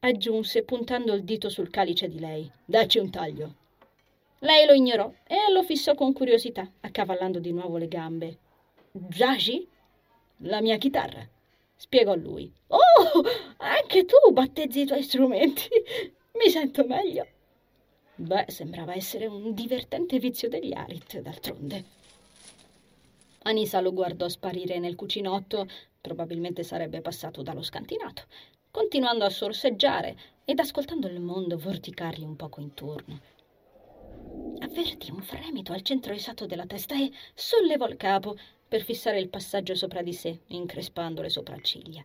aggiunse 0.00 0.62
puntando 0.62 1.12
il 1.12 1.22
dito 1.22 1.50
sul 1.50 1.68
calice 1.68 2.08
di 2.08 2.18
lei. 2.18 2.50
Dacci 2.64 2.98
un 2.98 3.10
taglio. 3.10 3.59
Lei 4.42 4.64
lo 4.64 4.72
ignorò 4.72 5.12
e 5.26 5.52
lo 5.52 5.62
fissò 5.62 5.94
con 5.94 6.14
curiosità, 6.14 6.66
accavallando 6.80 7.38
di 7.38 7.52
nuovo 7.52 7.76
le 7.76 7.88
gambe. 7.88 8.38
Zagi? 9.10 9.68
La 10.44 10.62
mia 10.62 10.78
chitarra, 10.78 11.28
spiegò 11.76 12.14
lui. 12.14 12.50
Oh, 12.68 13.22
anche 13.58 14.06
tu 14.06 14.32
battezzi 14.32 14.80
i 14.80 14.86
tuoi 14.86 15.02
strumenti. 15.02 15.68
Mi 16.42 16.48
sento 16.48 16.86
meglio. 16.86 17.26
Beh, 18.14 18.46
sembrava 18.48 18.94
essere 18.94 19.26
un 19.26 19.52
divertente 19.52 20.18
vizio 20.18 20.48
degli 20.48 20.72
Arit, 20.72 21.20
d'altronde. 21.20 21.84
Anisa 23.42 23.80
lo 23.80 23.92
guardò 23.92 24.26
sparire 24.28 24.78
nel 24.78 24.96
cucinotto, 24.96 25.68
probabilmente 26.00 26.62
sarebbe 26.62 27.02
passato 27.02 27.42
dallo 27.42 27.62
scantinato, 27.62 28.24
continuando 28.70 29.24
a 29.24 29.30
sorseggiare 29.30 30.16
ed 30.46 30.58
ascoltando 30.58 31.08
il 31.08 31.20
mondo 31.20 31.58
vorticargli 31.58 32.24
un 32.24 32.36
poco 32.36 32.60
intorno. 32.60 33.20
Avvertì 34.58 35.10
un 35.10 35.22
fremito 35.22 35.72
al 35.72 35.82
centro 35.82 36.12
esatto 36.12 36.46
della 36.46 36.66
testa 36.66 36.94
e 36.94 37.10
sollevò 37.34 37.86
il 37.88 37.96
capo 37.96 38.36
per 38.68 38.82
fissare 38.82 39.18
il 39.18 39.28
passaggio 39.28 39.74
sopra 39.74 40.02
di 40.02 40.12
sé, 40.12 40.40
increspando 40.48 41.22
le 41.22 41.30
sopracciglia. 41.30 42.04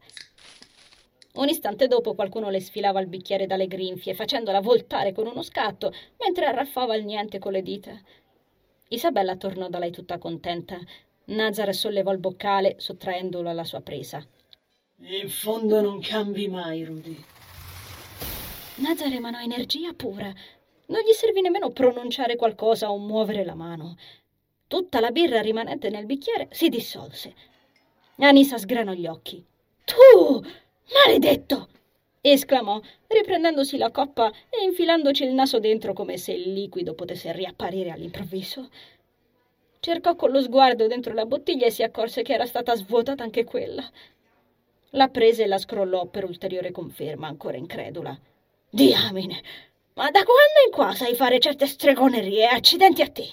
Un 1.34 1.50
istante 1.50 1.88
dopo 1.88 2.16
qualcuno 2.16 2.50
le 2.50 2.62
sfilava 2.62 3.02
il 3.02 3.08
bicchiere 3.08 3.46
dalle 3.46 3.68
grinfie, 3.68 4.14
facendola 4.14 4.62
voltare 4.62 5.12
con 5.12 5.28
uno 5.28 5.42
scatto, 5.42 5.92
mentre 6.20 6.46
arraffava 6.46 6.96
il 6.96 7.04
niente 7.04 7.40
con 7.40 7.52
le 7.52 7.62
dita. 7.62 8.00
Isabella 8.88 9.36
tornò 9.36 9.68
da 9.68 9.80
lei 9.80 9.92
tutta 9.92 10.18
contenta, 10.18 10.80
Nazar 11.26 11.74
sollevò 11.74 12.12
il 12.12 12.20
boccale, 12.20 12.76
sottraendolo 12.78 13.50
alla 13.50 13.64
sua 13.64 13.82
presa. 13.82 14.26
In 15.00 15.28
fondo 15.28 15.82
non 15.82 16.00
cambi 16.00 16.48
mai, 16.48 16.86
Rudy. 16.86 17.24
Nazar 18.76 19.12
emanò 19.12 19.40
energia 19.42 19.94
pura. 19.94 20.34
Non 20.88 21.02
gli 21.02 21.14
servì 21.14 21.42
nemmeno 21.42 21.72
pronunciare 21.72 22.36
qualcosa 22.36 22.92
o 22.92 22.98
muovere 22.98 23.44
la 23.44 23.56
mano. 23.56 23.98
Tutta 24.68 25.00
la 25.00 25.12
birra 25.12 25.42
rimanente 25.42 25.90
nel 25.90 26.06
bicchiere 26.06 26.48
si 26.52 26.70
dissolse. 26.70 27.34
Anisa 28.18 28.58
sgranò 28.58 28.94
gli 28.94 29.08
occhi. 29.08 29.44
Tu, 29.84 30.42
maledetto! 30.94 31.70
esclamò, 32.22 32.80
riprendendosi 33.08 33.78
la 33.78 33.92
coppa 33.92 34.32
e 34.50 34.64
infilandoci 34.64 35.24
il 35.24 35.34
naso 35.34 35.60
dentro 35.60 35.94
come 35.94 36.18
se 36.18 36.34
il 36.34 36.54
liquido 36.54 36.94
potesse 36.96 37.32
riapparire 37.32 37.92
all'improvviso. 37.92 38.70
Cercò 39.80 40.16
con 40.16 40.32
lo 40.32 40.42
sguardo 40.42 40.88
dentro 40.88 41.14
la 41.14 41.26
bottiglia 41.26 41.68
e 41.68 41.72
si 41.72 41.84
accorse 41.84 42.24
che 42.24 42.34
era 42.34 42.48
stata 42.48 42.76
svuotata 42.76 43.22
anche 43.22 43.44
quella. 43.44 43.88
La 44.92 45.10
prese 45.10 45.44
e 45.44 45.48
la 45.48 45.60
scrollò 45.60 46.06
per 46.08 46.24
ulteriore 46.24 46.72
conferma, 46.72 47.28
ancora 47.28 47.58
incredula. 47.58 48.18
Diamine! 48.70 49.42
Ma 49.96 50.12
da 50.12 50.24
quando 50.24 50.60
in 50.66 50.72
qua 50.74 50.94
sai 50.94 51.16
fare 51.16 51.40
certe 51.40 51.66
stregonerie? 51.68 52.48
Accidenti 52.48 53.02
a 53.02 53.10
te! 53.10 53.32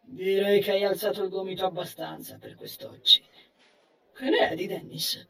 Direi 0.00 0.62
che 0.62 0.70
hai 0.70 0.84
alzato 0.84 1.22
il 1.22 1.28
gomito 1.28 1.66
abbastanza 1.66 2.38
per 2.40 2.54
quest'oggi. 2.54 3.22
Che 4.14 4.30
ne 4.30 4.48
è 4.48 4.54
di 4.54 4.66
Dennis? 4.66 5.26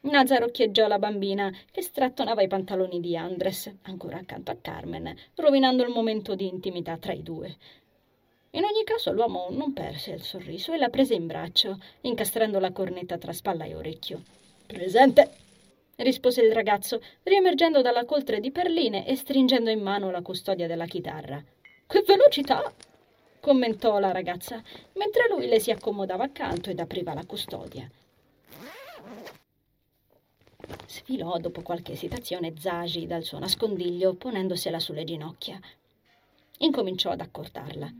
Nazar 0.00 0.44
occhieggiò 0.44 0.86
la 0.86 0.98
bambina 0.98 1.52
che 1.70 1.82
strattonava 1.82 2.40
i 2.40 2.48
pantaloni 2.48 3.00
di 3.00 3.18
Andres, 3.18 3.70
ancora 3.82 4.16
accanto 4.16 4.50
a 4.50 4.56
Carmen, 4.58 5.14
rovinando 5.34 5.82
il 5.82 5.90
momento 5.90 6.34
di 6.34 6.46
intimità 6.46 6.96
tra 6.96 7.12
i 7.12 7.22
due. 7.22 7.54
In 8.52 8.64
ogni 8.64 8.82
caso 8.84 9.12
l'uomo 9.12 9.48
non 9.50 9.74
perse 9.74 10.12
il 10.12 10.22
sorriso 10.22 10.72
e 10.72 10.78
la 10.78 10.88
prese 10.88 11.12
in 11.12 11.26
braccio, 11.26 11.78
incastrando 12.00 12.58
la 12.58 12.72
cornetta 12.72 13.18
tra 13.18 13.34
spalla 13.34 13.64
e 13.64 13.74
orecchio. 13.74 14.22
Presente! 14.66 15.43
Rispose 15.96 16.42
il 16.42 16.52
ragazzo, 16.52 17.00
riemergendo 17.22 17.82
dalla 17.82 18.04
coltre 18.04 18.40
di 18.40 18.50
perline 18.50 19.06
e 19.06 19.16
stringendo 19.16 19.70
in 19.70 19.80
mano 19.80 20.10
la 20.10 20.22
custodia 20.22 20.66
della 20.66 20.86
chitarra. 20.86 21.42
Che 21.86 22.02
velocità! 22.06 22.72
commentò 23.44 23.98
la 23.98 24.10
ragazza, 24.10 24.62
mentre 24.94 25.28
lui 25.28 25.46
le 25.46 25.60
si 25.60 25.70
accomodava 25.70 26.24
accanto 26.24 26.70
ed 26.70 26.80
apriva 26.80 27.12
la 27.12 27.26
custodia. 27.26 27.86
Sfilò 30.86 31.36
dopo 31.38 31.60
qualche 31.60 31.92
esitazione 31.92 32.54
Zagi 32.58 33.06
dal 33.06 33.22
suo 33.22 33.38
nascondiglio, 33.38 34.14
ponendosela 34.14 34.78
sulle 34.78 35.04
ginocchia. 35.04 35.60
Incominciò 36.58 37.10
ad 37.10 37.20
accordarla. 37.20 37.92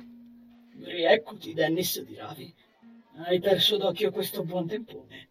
Rieccoti, 0.81 1.53
Dennis 1.53 2.01
di 2.01 2.15
Ravi. 2.15 2.55
Hai 3.17 3.39
perso 3.39 3.77
d'occhio 3.77 4.11
questo 4.11 4.45
buon 4.45 4.67
tempone. 4.67 5.29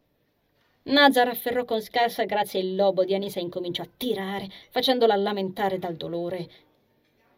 Nazar 0.86 1.30
afferrò 1.30 1.64
con 1.64 1.82
scarsa 1.82 2.26
grazia 2.26 2.60
il 2.60 2.76
lobo 2.76 3.06
di 3.06 3.14
Anisa 3.14 3.40
e 3.40 3.44
incominciò 3.44 3.84
a 3.84 3.90
tirare, 3.96 4.50
facendola 4.70 5.16
lamentare 5.16 5.80
dal 5.80 5.96
dolore. 5.96 6.50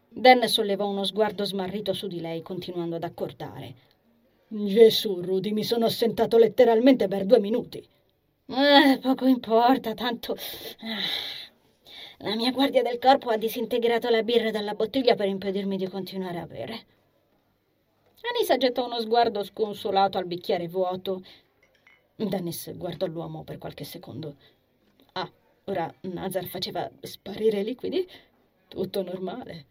Dan 0.08 0.48
sollevò 0.48 0.88
uno 0.88 1.04
sguardo 1.04 1.44
smarrito 1.44 1.92
su 1.92 2.08
di 2.08 2.20
lei, 2.20 2.42
continuando 2.42 2.96
ad 2.96 3.04
accordare. 3.04 3.74
Gesù, 4.48 5.20
Rudy, 5.20 5.52
mi 5.52 5.62
sono 5.62 5.86
assentato 5.86 6.38
letteralmente 6.38 7.06
per 7.06 7.24
due 7.24 7.38
minuti. 7.38 7.78
Eh, 7.78 8.98
poco 9.00 9.26
importa, 9.26 9.94
tanto... 9.94 10.34
Eh, 10.34 11.44
la 12.20 12.34
mia 12.34 12.50
guardia 12.50 12.82
del 12.82 12.98
corpo 12.98 13.28
ha 13.28 13.36
disintegrato 13.36 14.08
la 14.08 14.22
birra 14.22 14.50
dalla 14.50 14.74
bottiglia 14.74 15.14
per 15.14 15.28
impedirmi 15.28 15.76
di 15.76 15.86
continuare 15.86 16.38
a 16.38 16.46
bere. 16.46 16.86
Anisa 18.34 18.56
gettò 18.56 18.86
uno 18.86 18.98
sguardo 19.00 19.44
sconsolato 19.44 20.18
al 20.18 20.26
bicchiere 20.26 20.66
vuoto. 20.66 21.22
Dennis 22.16 22.74
guardò 22.74 23.04
l'uomo 23.06 23.44
per 23.44 23.58
qualche 23.58 23.84
secondo. 23.84 24.36
Ah, 25.12 25.30
ora 25.64 25.92
Nazar 26.02 26.46
faceva 26.46 26.90
sparire 27.02 27.60
i 27.60 27.64
liquidi? 27.64 28.08
Tutto 28.68 29.02
normale. 29.02 29.66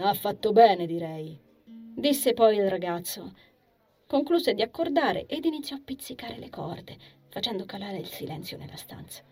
Ha 0.00 0.12
fatto 0.14 0.52
bene, 0.52 0.86
direi. 0.86 1.38
Disse 1.64 2.34
poi 2.34 2.56
il 2.56 2.68
ragazzo. 2.68 3.32
Concluse 4.08 4.52
di 4.54 4.62
accordare 4.62 5.26
ed 5.26 5.44
iniziò 5.44 5.76
a 5.76 5.82
pizzicare 5.84 6.38
le 6.38 6.50
corde, 6.50 6.98
facendo 7.28 7.64
calare 7.64 7.98
il 7.98 8.06
silenzio 8.06 8.58
nella 8.58 8.76
stanza. 8.76 9.22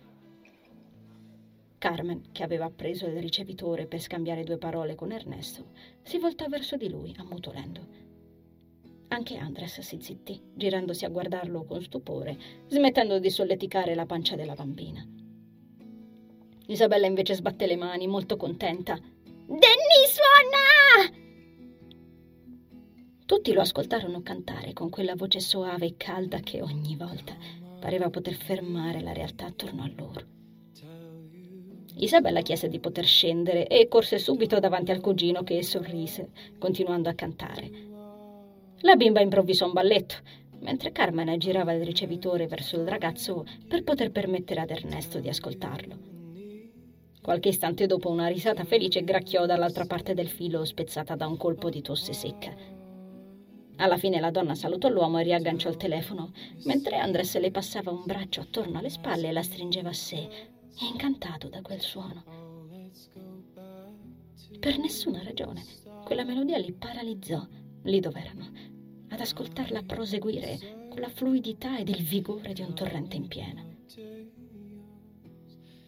Carmen, 1.79 2.31
che 2.31 2.45
aveva 2.45 2.71
preso 2.71 3.07
il 3.07 3.19
ricevitore 3.19 3.87
per 3.87 4.01
scambiare 4.01 4.45
due 4.45 4.59
parole 4.59 4.95
con 4.95 5.11
Ernesto, 5.11 5.73
si 6.03 6.19
voltò 6.19 6.47
verso 6.47 6.77
di 6.77 6.89
lui, 6.89 7.15
ammutolendo. 7.19 8.04
Anche 9.15 9.37
Andres 9.37 9.79
si 9.81 9.99
zittì, 10.01 10.43
girandosi 10.57 11.05
a 11.05 11.09
guardarlo 11.09 11.63
con 11.63 11.81
stupore, 11.81 12.37
smettendo 12.67 13.21
di 13.21 13.31
solleticare 13.31 13.95
la 13.95 14.07
pancia 14.07 14.35
della 14.35 14.55
bambina. 14.55 15.07
Isabella 16.67 17.07
invece 17.07 17.35
sbatté 17.35 17.69
le 17.69 17.77
mani, 17.77 18.09
molto 18.09 18.37
contenta. 18.37 18.95
Denny 18.97 20.03
suona! 20.11 21.17
Tutti 23.25 23.53
lo 23.53 23.61
ascoltarono 23.61 24.21
cantare 24.23 24.73
con 24.73 24.91
quella 24.91 25.15
voce 25.15 25.39
soave 25.39 25.87
e 25.87 25.95
calda 25.97 26.41
che 26.41 26.61
ogni 26.61 26.97
volta 26.97 27.37
pareva 27.79 28.11
poter 28.11 28.35
fermare 28.35 29.01
la 29.01 29.13
realtà 29.13 29.47
attorno 29.47 29.85
a 29.85 29.93
loro. 29.97 30.27
Isabella 31.99 32.41
chiese 32.41 32.69
di 32.69 32.81
poter 32.81 33.05
scendere 33.05 33.69
e 33.69 33.87
corse 33.87 34.19
subito 34.19 34.59
davanti 34.59 34.91
al 34.91 35.01
cugino 35.01 35.45
che 35.45 35.63
sorrise, 35.63 36.31
continuando 36.59 37.09
a 37.09 37.15
cantare. 37.15 37.93
La 38.85 38.97
bimba 38.97 39.23
improvvisò 39.23 39.65
un 39.65 39.73
balletto, 39.73 40.17
mentre 40.61 40.93
Carmen 40.93 41.39
girava 41.39 41.73
il 41.73 41.87
ricevitore 41.87 42.47
verso 42.47 42.77
il 42.77 42.87
ragazzo 42.87 43.47
per 43.67 43.83
poter 43.83 44.11
permettere 44.11 44.61
ad 44.61 44.71
Ernesto 44.71 45.21
di 45.21 45.31
ascoltarlo. 45.31 45.97
Qualche 47.23 47.49
istante 47.49 47.87
dopo 47.87 48.11
una 48.11 48.27
risata 48.27 48.65
felice 48.65 49.03
gracchiò 49.03 49.47
dall'altra 49.47 49.87
parte 49.87 50.13
del 50.13 50.29
filo 50.29 50.67
spezzata 50.67 51.17
da 51.17 51.27
un 51.27 51.39
colpo 51.39 51.71
di 51.71 51.81
tosse 51.81 52.13
secca. 52.13 52.55
Alla 53.77 53.97
fine 53.97 54.21
la 54.21 54.31
donna 54.31 54.55
salutò 54.55 54.91
l'uomo 54.91 55.19
e 55.19 55.23
riagganciò 55.23 55.71
il 55.71 55.79
telefono, 55.79 56.33
mentre 56.65 56.99
Andres 56.99 57.39
le 57.39 57.51
passava 57.51 57.91
un 57.91 58.03
braccio 58.05 58.43
attorno 58.43 58.81
alle 58.81 58.91
spalle 58.91 59.29
e 59.29 59.33
la 59.33 59.43
stringeva 59.43 59.89
a 59.89 59.95
sé, 59.95 60.29
incantato 60.91 61.49
da 61.49 61.63
quel 61.63 61.81
suono. 61.81 62.23
Per 64.61 64.79
nessuna 64.79 65.23
ragione, 65.23 65.65
quella 66.05 66.25
melodia 66.25 66.59
li 66.59 66.73
paralizzò 66.73 67.43
lì 67.85 68.01
dove 68.01 68.21
erano 68.21 68.73
ad 69.15 69.21
ascoltarla 69.21 69.83
proseguire 69.83 70.89
con 70.89 71.01
la 71.01 71.09
fluidità 71.09 71.79
ed 71.79 71.89
il 71.89 72.03
vigore 72.03 72.53
di 72.53 72.63
un 72.63 72.75
torrente 72.75 73.15
in 73.15 73.29
piena. 73.29 73.65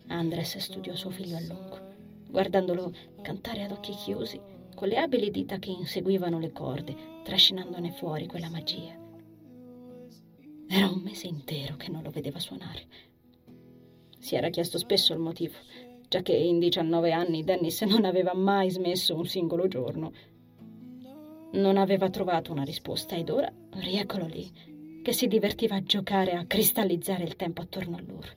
Andres 0.06 0.56
studiò 0.58 0.94
suo 0.94 1.10
figlio 1.10 1.36
a 1.36 1.40
lungo, 1.40 1.80
guardandolo 2.28 2.92
cantare 3.22 3.64
ad 3.64 3.72
occhi 3.72 3.92
chiusi, 3.94 4.40
con 4.76 4.86
le 4.86 4.98
abili 4.98 5.32
dita 5.32 5.58
che 5.58 5.70
inseguivano 5.70 6.38
le 6.38 6.52
corde, 6.52 6.94
trascinandone 7.24 7.90
fuori 7.92 8.26
quella 8.28 8.48
magia. 8.48 8.96
Era 10.68 10.88
un 10.88 11.00
mese 11.02 11.26
intero 11.26 11.76
che 11.76 11.90
non 11.90 12.04
lo 12.04 12.10
vedeva 12.10 12.38
suonare. 12.38 12.86
Si 14.20 14.36
era 14.36 14.50
chiesto 14.50 14.78
spesso 14.78 15.12
il 15.12 15.18
motivo, 15.18 15.54
già 16.08 16.22
che 16.22 16.32
in 16.32 16.60
19 16.60 17.10
anni 17.10 17.42
Dennis 17.42 17.82
non 17.82 18.04
aveva 18.04 18.34
mai 18.34 18.70
smesso 18.70 19.16
un 19.16 19.26
singolo 19.26 19.66
giorno 19.66 20.12
non 21.56 21.76
aveva 21.76 22.08
trovato 22.10 22.52
una 22.52 22.62
risposta 22.62 23.16
ed 23.16 23.30
ora 23.30 23.52
rieccolo 23.74 24.26
lì, 24.26 25.00
che 25.02 25.12
si 25.12 25.26
divertiva 25.26 25.76
a 25.76 25.82
giocare 25.82 26.32
a 26.32 26.44
cristallizzare 26.46 27.24
il 27.24 27.36
tempo 27.36 27.62
attorno 27.62 27.96
a 27.96 28.02
loro. 28.06 28.28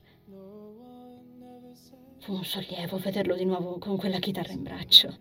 Fu 2.18 2.34
un 2.34 2.44
sollievo 2.44 2.98
vederlo 2.98 3.34
di 3.34 3.44
nuovo 3.44 3.78
con 3.78 3.96
quella 3.96 4.18
chitarra 4.18 4.52
in 4.52 4.62
braccio, 4.62 5.16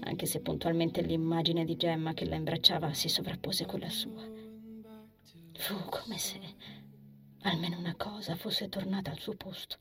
anche 0.00 0.26
se 0.26 0.40
puntualmente 0.40 1.02
l'immagine 1.02 1.64
di 1.64 1.76
Gemma 1.76 2.14
che 2.14 2.24
la 2.24 2.36
imbracciava 2.36 2.92
si 2.92 3.08
sovrappose 3.08 3.66
con 3.66 3.80
la 3.80 3.90
sua. 3.90 4.22
Fu 5.52 5.74
come 5.88 6.16
se 6.18 6.40
almeno 7.42 7.78
una 7.78 7.94
cosa 7.96 8.34
fosse 8.36 8.68
tornata 8.68 9.10
al 9.10 9.18
suo 9.18 9.34
posto. 9.34 9.76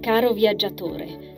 Caro 0.00 0.32
viaggiatore, 0.32 1.37